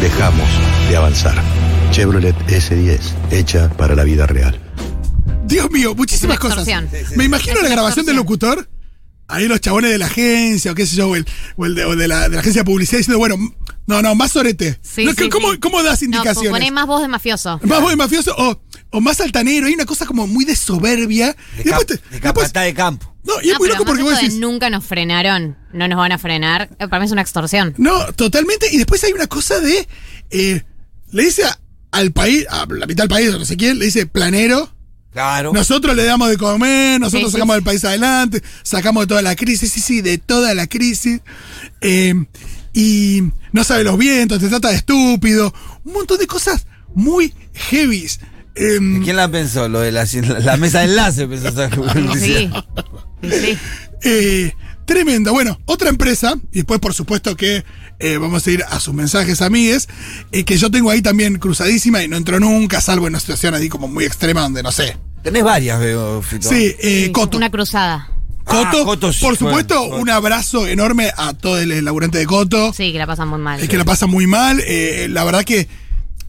dejamos 0.00 0.48
de 0.88 0.96
avanzar. 0.96 1.51
Chevrolet 1.92 2.34
S10, 2.48 3.00
hecha 3.30 3.68
para 3.76 3.94
la 3.94 4.04
vida 4.04 4.26
real. 4.26 4.58
Dios 5.44 5.70
mío, 5.70 5.94
muchísimas 5.94 6.38
cosas. 6.38 6.66
Me 7.16 7.24
imagino 7.24 7.60
la 7.60 7.68
grabación 7.68 8.06
del 8.06 8.16
locutor, 8.16 8.68
ahí 9.28 9.46
los 9.46 9.60
chabones 9.60 9.90
de 9.90 9.98
la 9.98 10.06
agencia, 10.06 10.72
o 10.72 10.74
qué 10.74 10.86
sé 10.86 10.96
yo, 10.96 11.10
o, 11.10 11.16
el, 11.16 11.26
o 11.56 11.66
el 11.66 11.74
de, 11.74 11.84
o 11.84 11.94
de 11.94 12.08
la, 12.08 12.28
de 12.30 12.34
la 12.36 12.40
agencia 12.40 12.62
de 12.62 12.64
publicidad 12.64 12.98
diciendo, 12.98 13.18
bueno, 13.18 13.36
no, 13.86 14.00
no, 14.00 14.14
más 14.14 14.32
sorete. 14.32 14.78
Sí, 14.80 15.04
No, 15.04 15.12
sí, 15.12 15.28
¿cómo, 15.28 15.52
sí. 15.52 15.58
¿Cómo 15.58 15.82
das 15.82 16.00
No, 16.00 16.06
indicaciones? 16.06 16.50
poné 16.50 16.70
más 16.70 16.86
voz 16.86 17.02
de 17.02 17.08
mafioso. 17.08 17.60
más 17.64 17.80
voz 17.82 17.90
de 17.90 17.96
mafioso 17.96 18.34
o, 18.38 18.62
o 18.90 19.00
más 19.02 19.20
altanero, 19.20 19.66
hay 19.66 19.74
una 19.74 19.84
cosa 19.84 20.06
como 20.06 20.26
muy 20.26 20.46
de 20.46 20.56
soberbia. 20.56 21.36
De, 21.56 21.62
Y 21.62 21.64
después 21.64 21.72
cap- 21.72 21.86
te- 21.86 21.94
de 22.16 22.20
después- 22.20 22.52
de 22.52 22.74
campo. 22.74 23.14
no, 23.24 23.34
y 23.42 23.48
es 23.48 23.52
No, 23.52 23.58
muy 23.58 23.68
loco 23.68 23.84
porque 23.84 24.02
vos 24.02 24.18
decís, 24.18 24.34
nunca 24.38 24.70
nos 24.70 24.84
frenaron, 24.86 25.58
no 25.74 25.86
nos 25.88 25.98
van 25.98 26.12
a 26.12 26.18
frenar. 26.18 26.70
eh, 26.78 26.88
Para 26.88 27.00
mí 27.00 27.06
es 27.06 27.12
una 27.12 27.20
extorsión. 27.22 27.74
No, 27.76 28.06
totalmente. 28.14 28.68
Y 28.72 28.78
después 28.78 29.04
hay 29.04 29.12
una 29.12 29.26
cosa 29.26 29.60
de. 29.60 29.86
eh, 30.30 30.62
le 31.10 31.24
dice 31.24 31.44
a- 31.44 31.58
al 31.92 32.10
país, 32.12 32.46
a 32.50 32.66
la 32.68 32.86
mitad 32.86 33.04
del 33.04 33.08
país, 33.10 33.30
no 33.30 33.44
sé 33.44 33.56
quién, 33.56 33.78
le 33.78 33.84
dice 33.84 34.06
planero. 34.06 34.70
Claro. 35.12 35.52
Nosotros 35.52 35.94
le 35.94 36.04
damos 36.04 36.30
de 36.30 36.38
comer, 36.38 36.98
nosotros 36.98 37.30
Sí, 37.30 37.32
sacamos 37.32 37.54
sí. 37.54 37.56
del 37.58 37.64
país 37.64 37.84
adelante, 37.84 38.42
sacamos 38.62 39.02
de 39.02 39.06
toda 39.08 39.22
la 39.22 39.36
crisis, 39.36 39.70
sí, 39.70 39.80
sí, 39.80 40.00
de 40.00 40.16
toda 40.18 40.54
la 40.54 40.66
crisis. 40.66 41.20
Eh, 41.82 42.14
y 42.72 43.22
no 43.52 43.62
sabe 43.62 43.84
los 43.84 43.98
vientos, 43.98 44.40
te 44.40 44.48
trata 44.48 44.70
de 44.70 44.76
estúpido. 44.76 45.52
Un 45.84 45.92
montón 45.92 46.18
de 46.18 46.26
cosas 46.26 46.66
muy 46.94 47.34
heavies. 47.52 48.20
Eh, 48.54 48.78
¿Quién 49.04 49.16
la 49.16 49.30
pensó? 49.30 49.68
Lo 49.68 49.80
de 49.80 49.92
la, 49.92 50.06
la 50.40 50.56
mesa 50.56 50.80
de 50.80 50.84
enlace 50.86 51.26
pensó 51.26 51.48
esa 51.48 51.70
sí, 52.18 52.50
sí. 53.22 53.58
Eh, 54.02 54.52
tremendo. 54.86 55.32
Bueno, 55.32 55.60
otra 55.66 55.90
empresa, 55.90 56.34
y 56.52 56.56
después 56.56 56.80
por 56.80 56.94
supuesto 56.94 57.36
que 57.36 57.64
eh, 58.02 58.18
vamos 58.18 58.46
a 58.46 58.50
ir 58.50 58.64
a 58.68 58.80
sus 58.80 58.92
mensajes 58.94 59.40
amigues, 59.42 59.88
eh, 60.32 60.44
que 60.44 60.58
yo 60.58 60.70
tengo 60.70 60.90
ahí 60.90 61.00
también 61.02 61.38
cruzadísima 61.38 62.02
y 62.02 62.08
no 62.08 62.16
entró 62.16 62.38
nunca, 62.40 62.80
salvo 62.80 63.06
en 63.06 63.12
una 63.12 63.20
situación 63.20 63.54
así 63.54 63.68
como 63.68 63.88
muy 63.88 64.04
extrema 64.04 64.42
donde 64.42 64.62
no 64.62 64.72
sé. 64.72 64.96
Tenés 65.22 65.44
varias, 65.44 65.78
veo, 65.80 66.20
Fito. 66.22 66.48
Sí, 66.48 66.74
eh, 66.80 67.04
Sí, 67.06 67.12
Coto. 67.12 67.36
Una 67.36 67.50
cruzada. 67.50 68.08
Coto, 68.44 68.82
Ah, 68.82 68.84
Coto, 68.84 69.12
sí, 69.12 69.20
por 69.20 69.36
supuesto, 69.36 69.78
bueno, 69.80 69.96
un 70.02 70.10
abrazo 70.10 70.66
enorme 70.66 71.12
a 71.16 71.32
todo 71.32 71.58
el 71.60 71.84
laburante 71.84 72.18
de 72.18 72.26
Coto, 72.26 72.72
Sí, 72.72 72.90
que 72.92 72.98
la 72.98 73.06
pasan 73.06 73.28
muy 73.28 73.38
mal. 73.38 73.60
es 73.60 73.68
que 73.68 73.78
la 73.78 73.84
pasa 73.84 74.06
muy 74.06 74.26
mal. 74.26 74.60
eh, 74.66 75.06
la 75.08 75.22
verdad 75.24 75.44
que 75.44 75.68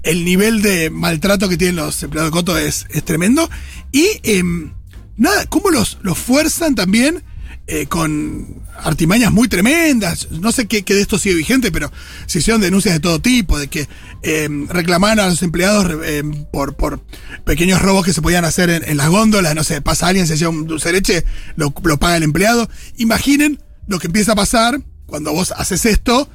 el 0.04 0.24
nivel 0.26 0.62
de 0.62 0.90
maltrato 0.92 1.50
que 1.50 1.58
tienen 1.58 1.78
los 1.78 2.04
empleados 2.04 2.30
de 2.32 2.36
Coto 2.38 2.58
es, 2.58 2.86
es 2.92 3.04
tremendo. 3.04 3.50
Y 3.92 4.06
em, 4.24 4.74
nada, 5.18 5.46
cómo 5.48 5.72
los, 5.72 5.98
los 6.04 6.18
fuerzan 6.18 6.76
también 6.76 7.24
eh, 7.66 7.86
con 7.88 8.62
artimañas 8.78 9.32
muy 9.32 9.48
tremendas. 9.48 10.28
No 10.32 10.52
sé 10.52 10.68
qué, 10.68 10.84
qué 10.84 10.96
de 10.96 11.02
esto 11.02 11.18
sigue 11.18 11.36
vigente, 11.36 11.72
pero 11.72 11.92
se 12.26 12.40
hicieron 12.40 12.62
denuncias 12.62 12.94
de 12.94 13.00
todo 13.00 13.22
tipo, 13.22 13.58
de 13.58 13.68
que 13.68 13.88
em, 14.22 14.68
reclamaban 14.68 15.20
a 15.20 15.28
los 15.28 15.42
empleados 15.44 15.88
em, 16.06 16.46
por, 16.46 16.76
por 16.76 17.02
pequeños 17.46 17.82
robos 17.82 18.06
que 18.06 18.14
se 18.14 18.22
podían 18.22 18.44
hacer 18.46 18.70
en, 18.70 18.84
en 18.88 18.98
las 18.98 19.10
góndolas. 19.10 19.56
No 19.56 19.64
sé, 19.64 19.82
pasa 19.82 20.08
alguien, 20.08 20.28
se 20.28 20.36
lleva 20.36 20.52
un 20.52 20.68
dulce 20.68 20.92
leche, 20.92 21.24
lo, 21.56 21.74
lo 21.84 21.98
paga 21.98 22.18
el 22.18 22.24
empleado. 22.24 22.70
Imaginen 22.98 23.62
lo 23.88 24.00
que 24.00 24.08
empieza 24.08 24.34
a 24.34 24.36
pasar 24.36 24.82
cuando 25.06 25.32
vos 25.32 25.54
haces 25.56 25.86
esto 25.86 26.30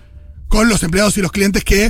con 0.49 0.69
los 0.69 0.83
empleados 0.83 1.19
y 1.19 1.21
los 1.21 1.33
clientes 1.33 1.63
que 1.63 1.85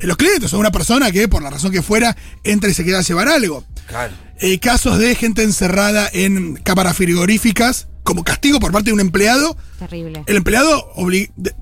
eh, 0.00 0.06
los 0.06 0.16
clientes 0.16 0.50
son 0.50 0.60
una 0.60 0.72
persona 0.72 1.10
que, 1.12 1.28
por 1.28 1.42
la 1.42 1.50
razón 1.50 1.70
que 1.70 1.82
fuera, 1.82 2.16
entra 2.44 2.70
y 2.70 2.74
se 2.74 2.84
queda 2.84 3.00
a 3.00 3.02
llevar 3.02 3.28
algo. 3.28 3.64
Claro. 3.86 4.14
Eh, 4.40 4.58
casos 4.58 4.98
de 4.98 5.14
gente 5.14 5.42
encerrada 5.42 6.08
en 6.12 6.56
cámaras 6.56 6.96
frigoríficas 6.96 7.88
como 8.10 8.24
castigo 8.24 8.58
por 8.58 8.72
parte 8.72 8.90
de 8.90 8.94
un 8.94 9.00
empleado. 9.00 9.56
Terrible. 9.78 10.24
El 10.26 10.36
empleado, 10.36 10.84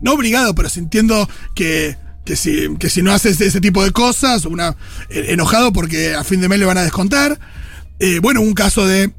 no 0.01 0.13
obligado, 0.15 0.55
pero 0.55 0.71
sintiendo 0.71 1.29
que, 1.55 1.99
que, 2.25 2.37
si, 2.37 2.75
que 2.79 2.89
si 2.89 3.03
no 3.03 3.13
haces 3.13 3.39
ese 3.39 3.61
tipo 3.61 3.85
de 3.85 3.91
cosas, 3.91 4.47
una, 4.47 4.77
eh, 5.11 5.27
enojado 5.29 5.75
porque 5.75 6.15
a 6.15 6.25
fin 6.25 6.41
de 6.41 6.49
mes 6.49 6.59
le 6.59 6.65
van 6.65 6.79
a 6.79 6.83
descontar. 6.83 7.39
Eh, 7.99 8.21
bueno, 8.21 8.41
un 8.41 8.55
caso 8.55 8.87
de, 8.87 9.13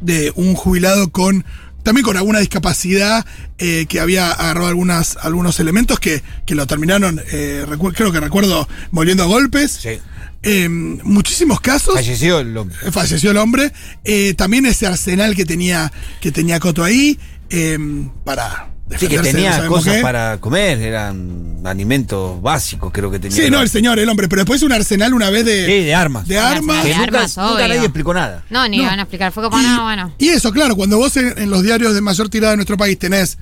de 0.00 0.32
un 0.34 0.54
jubilado 0.54 1.12
con 1.12 1.44
también 1.84 2.04
con 2.04 2.16
alguna 2.16 2.40
discapacidad 2.40 3.24
eh, 3.58 3.86
que 3.88 4.00
había 4.00 4.32
agarrado 4.32 4.66
algunas, 4.66 5.18
algunos 5.22 5.60
elementos 5.60 6.00
que, 6.00 6.22
que 6.46 6.56
lo 6.56 6.66
terminaron, 6.66 7.22
eh, 7.30 7.64
creo 7.94 8.10
que 8.10 8.20
recuerdo, 8.20 8.68
volviendo 8.90 9.22
a 9.22 9.26
golpes. 9.26 9.78
Sí. 9.80 10.00
Eh, 10.42 10.68
muchísimos 10.68 11.60
casos. 11.60 11.94
Falleció 11.94 12.40
el 12.40 12.56
hombre. 12.56 12.76
Falleció 12.90 13.30
el 13.30 13.36
hombre. 13.36 13.72
Eh, 14.04 14.34
también 14.34 14.64
ese 14.66 14.86
arsenal 14.86 15.34
que 15.36 15.44
tenía, 15.44 15.92
que 16.20 16.32
tenía 16.32 16.58
Coto 16.60 16.82
ahí. 16.82 17.18
eh, 17.50 17.78
para, 18.24 18.68
Sí, 18.98 19.06
que 19.06 19.18
no 19.18 19.22
tenía 19.22 19.66
cosas 19.68 19.96
qué. 19.96 20.00
para 20.02 20.38
comer, 20.40 20.80
eran 20.82 21.60
alimentos 21.64 22.42
básicos, 22.42 22.90
creo 22.92 23.08
que 23.10 23.20
tenía. 23.20 23.36
Sí, 23.36 23.48
no, 23.48 23.60
el 23.62 23.68
señor, 23.68 24.00
el 24.00 24.08
hombre, 24.08 24.28
pero 24.28 24.40
después 24.40 24.62
un 24.64 24.72
arsenal 24.72 25.14
una 25.14 25.30
vez 25.30 25.44
de, 25.44 25.64
Sí, 25.66 25.84
de 25.84 25.94
armas. 25.94 26.26
de 26.26 26.38
armas. 26.40 26.82
Que 26.82 26.88
De 26.88 26.94
nunca, 26.96 27.04
armas, 27.18 27.36
nunca 27.36 27.52
obvio. 27.54 27.68
nadie 27.68 27.80
explicó 27.84 28.14
nada. 28.14 28.44
No, 28.50 28.66
ni 28.66 28.78
No. 28.78 28.84
van 28.86 28.98
a 28.98 29.02
explicar. 29.02 29.30
Fue 29.30 29.44
como, 29.44 29.60
Y, 29.60 29.62
no, 29.62 29.82
bueno. 29.84 30.12
y 30.18 30.30
eso, 30.30 30.50
claro, 30.50 30.74
cuando 30.74 30.96
vos 30.98 31.16
en, 31.16 31.38
en 31.38 31.50
los 31.50 31.62
diarios 31.62 31.94
de 31.94 32.00
mayor 32.00 32.28
tirada 32.30 32.50
de 32.52 32.56
nuestro 32.56 32.76
país 32.76 32.98
tenés 32.98 33.38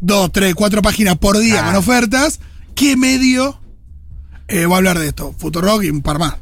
dos, 0.00 0.30
tres, 0.30 0.54
cuatro 0.54 0.80
páginas 0.80 1.16
por 1.18 1.38
día 1.38 1.60
Ah. 1.62 1.66
con 1.66 1.74
ofertas, 1.74 2.38
¿qué 2.76 2.96
medio 2.96 3.58
eh, 4.48 4.66
va 4.66 4.74
a 4.76 4.78
hablar 4.78 4.98
de 4.98 5.08
esto? 5.08 5.34
Futurock 5.38 5.82
y 5.84 5.90
un 5.90 6.02
par 6.02 6.18
más. 6.18 6.34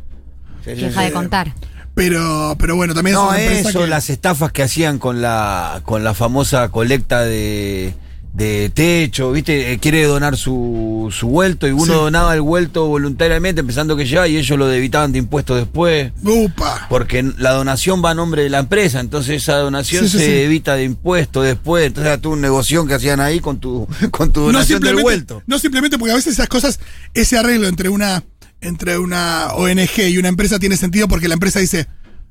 Sí, 0.64 0.71
sí, 0.75 0.83
Deja 0.83 1.01
sí. 1.01 1.07
de 1.07 1.12
contar. 1.12 1.53
Pero, 1.95 2.57
pero 2.59 2.77
bueno, 2.77 2.92
también 2.95 3.14
No, 3.14 3.33
es 3.33 3.38
una 3.38 3.42
empresa 3.42 3.69
eso, 3.71 3.81
que- 3.81 3.87
las 3.87 4.11
estafas 4.11 4.53
que 4.53 4.62
hacían 4.62 4.99
con 4.99 5.23
la, 5.23 5.81
con 5.85 6.05
la 6.05 6.12
famosa 6.14 6.69
colecta 6.71 7.23
de, 7.25 7.95
de 8.37 8.68
techo, 8.68 9.33
¿viste? 9.33 9.72
Eh, 9.72 9.79
quiere 9.79 10.05
donar 10.05 10.37
su, 10.37 11.09
su 11.11 11.27
vuelto 11.29 11.66
y 11.66 11.70
uno 11.70 11.85
Sí. 11.87 11.92
donaba 11.92 12.35
el 12.35 12.42
vuelto 12.42 12.87
voluntariamente 12.87 13.64
pensando 13.64 13.96
que 13.96 14.05
ya 14.05 14.29
y 14.29 14.37
ellos 14.37 14.59
lo 14.59 14.66
debitaban 14.68 15.11
de 15.11 15.18
impuestos 15.20 15.57
después. 15.57 16.12
Upa. 16.22 16.87
Porque 16.90 17.22
la 17.38 17.53
donación 17.53 18.03
va 18.05 18.11
a 18.11 18.14
nombre 18.14 18.42
de 18.42 18.51
la 18.51 18.59
empresa, 18.59 19.01
entonces 19.01 19.42
esa 19.42 19.57
donación 19.57 20.05
Sí, 20.07 20.18
sí, 20.18 20.25
se 20.25 20.44
evita 20.44 20.75
de 20.77 20.85
impuestos 20.85 21.44
después. 21.46 21.87
Entonces 21.87 22.09
era 22.12 22.20
todo 22.20 22.35
un 22.35 22.42
negocio 22.42 22.85
que 22.87 22.92
hacían 22.92 23.20
ahí 23.20 23.40
con 23.40 23.59
tu, 23.59 23.88
con 24.11 24.31
tu 24.33 24.42
donación 24.42 24.83
del 24.83 24.96
vuelto. 24.96 25.42
no 25.46 25.59
simplemente 25.59 25.96
porque 25.96 26.12
a 26.12 26.16
veces 26.16 26.35
esas 26.35 26.49
cosas, 26.49 26.79
ese 27.14 27.38
arreglo 27.38 27.68
entre 27.68 27.88
una, 27.88 28.22
entre 28.61 28.99
una 28.99 29.49
ONG 29.55 30.09
y 30.09 30.18
una 30.18 30.29
empresa 30.29 30.59
tiene 30.59 30.77
sentido 30.77 31.09
porque 31.09 31.29
la 31.29 31.35
empresa 31.35 31.59
dice, 31.61 31.87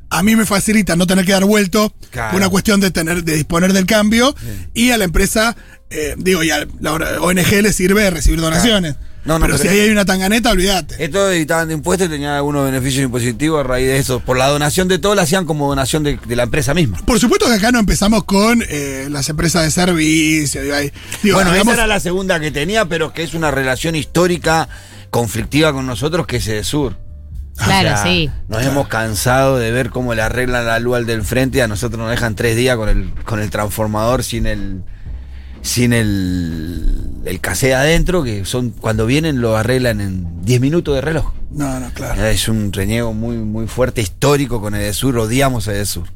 a 0.10 0.24
mí 0.24 0.36
me 0.36 0.46
facilita 0.46 0.96
no 0.96 1.08
tener 1.08 1.26
que 1.26 1.32
dar 1.34 1.46
vuelto 1.46 1.94
Claro. 2.12 2.32
por 2.32 2.40
una 2.42 2.50
cuestión 2.50 2.80
de 2.80 2.92
tener, 2.92 3.24
de 3.24 3.36
disponer 3.36 3.74
del 3.74 3.86
cambio, 3.86 4.36
y 4.74 4.92
a 4.92 4.98
la 4.98 5.04
empresa, 5.06 5.56
eh, 5.90 6.16
digo, 6.18 6.44
y 6.44 6.52
a 6.52 6.66
la 6.80 6.94
ONG 7.22 7.62
le 7.62 7.74
sirve 7.74 8.10
recibir 8.10 8.40
donaciones. 8.40 8.96
No, 9.26 9.40
no, 9.40 9.46
pero, 9.48 9.58
pero 9.58 9.64
si 9.72 9.76
ahí 9.76 9.80
hay 9.86 9.90
una 9.90 10.06
tanganeta, 10.06 10.52
olvídate. 10.52 11.04
Esto 11.04 11.32
evitaban 11.32 11.68
de 11.68 11.74
impuestos 11.74 12.08
y 12.08 12.12
tenían 12.12 12.34
algunos 12.34 12.64
beneficios 12.64 13.04
impositivos 13.04 13.60
a 13.60 13.64
raíz 13.64 13.88
de 13.88 13.98
eso. 13.98 14.20
Por 14.20 14.38
la 14.38 14.48
donación 14.50 14.88
de 14.88 15.00
todo 15.00 15.16
la 15.16 15.24
hacían 15.24 15.46
como 15.46 15.68
donación 15.68 16.04
de, 16.04 16.20
de 16.28 16.36
la 16.36 16.44
empresa 16.44 16.76
misma. 16.76 16.98
Por 17.06 17.20
supuesto 17.20 17.48
que 17.48 17.54
acá 17.54 17.72
no 17.72 17.80
empezamos 17.80 18.24
con 18.26 18.64
eh, 18.70 19.08
las 19.10 19.28
empresas 19.28 19.64
de 19.64 19.72
servicio. 19.72 20.62
Digo, 20.62 20.76
ahí- 20.76 20.92
digo, 21.24 21.38
bueno, 21.38 21.56
esa 21.56 21.74
era 21.74 21.88
la 21.88 22.00
segunda 22.00 22.40
que 22.40 22.52
tenía, 22.52 22.86
pero 22.86 23.14
que 23.14 23.24
es 23.24 23.34
una 23.34 23.50
relación 23.50 23.96
histórica 23.96 24.70
conflictiva 25.10 25.74
con 25.74 25.88
nosotros 25.88 26.28
que 26.28 26.38
es 26.38 26.48
Edesur. 26.48 26.96
Claro, 27.58 27.96
sí. 28.04 28.30
Nos 28.48 28.64
hemos 28.64 28.88
cansado 28.88 29.58
de 29.58 29.72
ver 29.72 29.90
cómo 29.90 30.14
le 30.14 30.22
arreglan 30.22 30.66
la 30.66 30.80
luz 30.80 30.98
al 30.98 31.06
del 31.06 31.24
frente 31.24 31.60
y 31.60 31.62
a 31.62 31.68
nosotros 31.68 32.00
nos 32.00 32.10
dejan 32.10 32.36
tres 32.36 32.56
días 32.56 32.76
con 32.76 32.90
el, 32.90 33.14
con 33.24 33.40
el 33.40 33.50
transformador 33.50 34.24
sin 34.24 34.46
el 34.46 34.84
sin 35.62 35.94
el, 35.94 37.24
el 37.26 37.40
casé 37.40 37.74
adentro, 37.74 38.24
que 38.24 38.46
son 38.46 38.70
cuando 38.70 39.08
vienen 39.08 39.42
lo 39.42 39.58
arreglan 39.58 40.00
en 40.00 40.46
10 40.46 40.62
minutos 40.62 40.94
de 40.94 41.02
reloj. 41.02 41.34
No, 41.50 41.80
no, 41.80 41.90
claro. 41.92 42.24
Es 42.24 42.48
un 42.48 42.72
reniego 42.72 43.14
muy, 43.14 43.38
muy 43.38 43.66
fuerte, 43.66 44.02
histórico 44.02 44.62
con 44.62 44.76
Edesur, 44.76 45.18
odiamos 45.18 45.68
a 45.68 45.74
Edesur. 45.74 46.08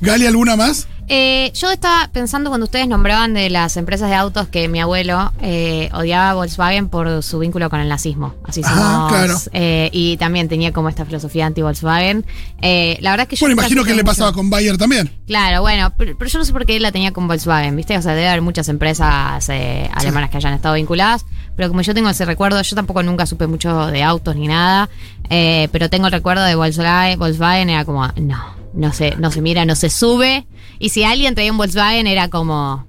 ¿Gali 0.00 0.26
alguna 0.26 0.56
más? 0.56 0.88
Eh, 1.12 1.50
yo 1.56 1.72
estaba 1.72 2.08
pensando 2.12 2.50
cuando 2.50 2.66
ustedes 2.66 2.86
nombraban 2.86 3.34
de 3.34 3.50
las 3.50 3.76
empresas 3.76 4.08
de 4.10 4.14
autos 4.14 4.46
que 4.46 4.68
mi 4.68 4.78
abuelo 4.80 5.32
eh, 5.42 5.90
odiaba 5.92 6.30
a 6.30 6.34
Volkswagen 6.34 6.88
por 6.88 7.24
su 7.24 7.40
vínculo 7.40 7.68
con 7.68 7.80
el 7.80 7.88
nazismo. 7.88 8.34
Así 8.46 8.62
Ajá, 8.64 8.74
somos. 8.76 9.10
claro. 9.12 9.38
eh, 9.52 9.90
y 9.92 10.16
también 10.18 10.48
tenía 10.48 10.72
como 10.72 10.88
esta 10.88 11.04
filosofía 11.04 11.46
anti-Volkswagen. 11.46 12.24
Eh, 12.62 12.96
la 13.00 13.10
verdad 13.10 13.24
es 13.24 13.28
que 13.28 13.34
yo. 13.36 13.46
Bueno, 13.46 13.60
imagino 13.60 13.82
que 13.82 13.90
le 13.90 13.96
mucho. 13.96 14.04
pasaba 14.06 14.32
con 14.32 14.50
Bayer 14.50 14.78
también. 14.78 15.10
Claro, 15.26 15.62
bueno, 15.62 15.92
pero, 15.98 16.16
pero 16.16 16.30
yo 16.30 16.38
no 16.38 16.44
sé 16.44 16.52
por 16.52 16.64
qué 16.64 16.76
él 16.76 16.82
la 16.82 16.92
tenía 16.92 17.12
con 17.12 17.26
Volkswagen, 17.26 17.74
¿viste? 17.74 17.98
O 17.98 18.02
sea, 18.02 18.14
debe 18.14 18.28
haber 18.28 18.42
muchas 18.42 18.68
empresas 18.68 19.48
alemanas 19.50 20.30
que 20.30 20.36
hayan 20.36 20.54
estado 20.54 20.76
vinculadas, 20.76 21.26
pero 21.56 21.68
como 21.68 21.82
yo 21.82 21.92
tengo 21.92 22.08
ese 22.08 22.24
recuerdo, 22.24 22.62
yo 22.62 22.76
tampoco 22.76 23.02
nunca 23.02 23.26
supe 23.26 23.48
mucho 23.48 23.88
de 23.88 24.04
autos 24.04 24.36
ni 24.36 24.46
nada, 24.46 24.88
pero 25.28 25.90
tengo 25.90 26.06
el 26.06 26.12
recuerdo 26.12 26.44
de 26.44 26.54
Volkswagen, 26.54 27.18
Volkswagen 27.18 27.68
era 27.70 27.84
como, 27.84 28.06
no, 28.16 28.59
no 28.74 28.92
se, 28.92 29.16
no 29.16 29.30
se 29.30 29.42
mira, 29.42 29.64
no 29.64 29.76
se 29.76 29.90
sube, 29.90 30.46
y 30.78 30.90
si 30.90 31.04
alguien 31.04 31.34
traía 31.34 31.52
un 31.52 31.58
Volkswagen 31.58 32.06
era 32.06 32.28
como... 32.28 32.86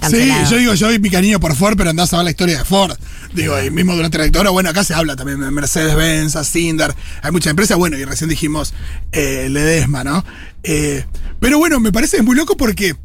cancelado. 0.00 0.46
Sí, 0.46 0.52
yo 0.52 0.58
digo, 0.58 0.74
yo 0.74 0.92
y 0.92 0.98
mi 0.98 1.10
cariño 1.10 1.40
por 1.40 1.54
Ford, 1.54 1.74
pero 1.76 1.90
andás 1.90 2.12
a 2.12 2.18
ver 2.18 2.24
la 2.24 2.30
historia 2.30 2.58
de 2.58 2.64
Ford. 2.64 2.96
Digo, 3.32 3.60
y 3.62 3.70
mismo 3.70 3.94
durante 3.94 4.18
la 4.18 4.24
lectura, 4.24 4.50
bueno, 4.50 4.70
acá 4.70 4.82
se 4.82 4.94
habla 4.94 5.16
también 5.16 5.40
de 5.40 5.50
Mercedes-Benz, 5.50 6.36
Cinder, 6.48 6.94
hay 7.22 7.30
muchas 7.30 7.50
empresas, 7.50 7.78
bueno, 7.78 7.96
y 7.96 8.04
recién 8.04 8.28
dijimos 8.28 8.74
eh, 9.12 9.48
Ledesma, 9.50 10.02
¿no? 10.04 10.24
Eh, 10.62 11.04
pero 11.38 11.58
bueno, 11.58 11.80
me 11.80 11.92
parece 11.92 12.22
muy 12.22 12.36
loco 12.36 12.56
porque 12.56 12.96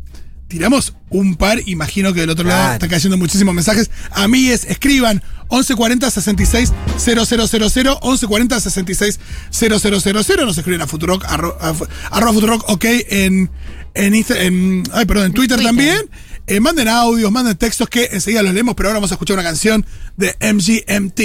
tiramos 0.48 0.94
un 1.10 1.36
par, 1.36 1.60
imagino 1.66 2.14
que 2.14 2.22
del 2.22 2.30
otro 2.30 2.46
lado 2.48 2.74
están 2.74 2.90
cayendo 2.90 3.18
muchísimos 3.18 3.54
mensajes. 3.56 3.90
A 4.12 4.28
mí 4.28 4.50
es, 4.50 4.66
escriban 4.66 5.24
1140 5.52 6.10
66 6.12 6.74
000, 6.98 7.26
1140 7.26 8.60
66 8.60 9.20
000, 9.52 10.46
nos 10.46 10.58
escriben 10.58 10.82
a 10.82 10.88
Futurock, 10.88 11.24
arro- 11.26 11.56
a 11.60 11.74
fu- 11.74 11.88
arroba 12.12 12.34
Futurock, 12.34 12.70
ok, 12.70 12.86
en, 13.10 13.50
en, 13.94 14.14
Insta- 14.14 14.38
en, 14.40 14.84
ay, 14.94 15.06
perdón, 15.06 15.28
en 15.28 15.34
Twitter, 15.34 15.58
Twitter. 15.58 15.68
también. 15.70 16.00
Eh, 16.48 16.60
manden 16.60 16.88
audios, 16.88 17.32
manden 17.32 17.58
textos 17.58 17.90
que 17.90 18.08
enseguida 18.12 18.44
los 18.44 18.54
leemos, 18.54 18.76
pero 18.76 18.90
ahora 18.90 19.00
vamos 19.00 19.12
a 19.12 19.16
escuchar 19.16 19.34
una 19.36 19.44
canción 19.44 19.84
de 20.16 20.36
MGMT. 20.42 21.20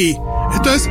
Esto 0.54 0.72
es 0.74 0.88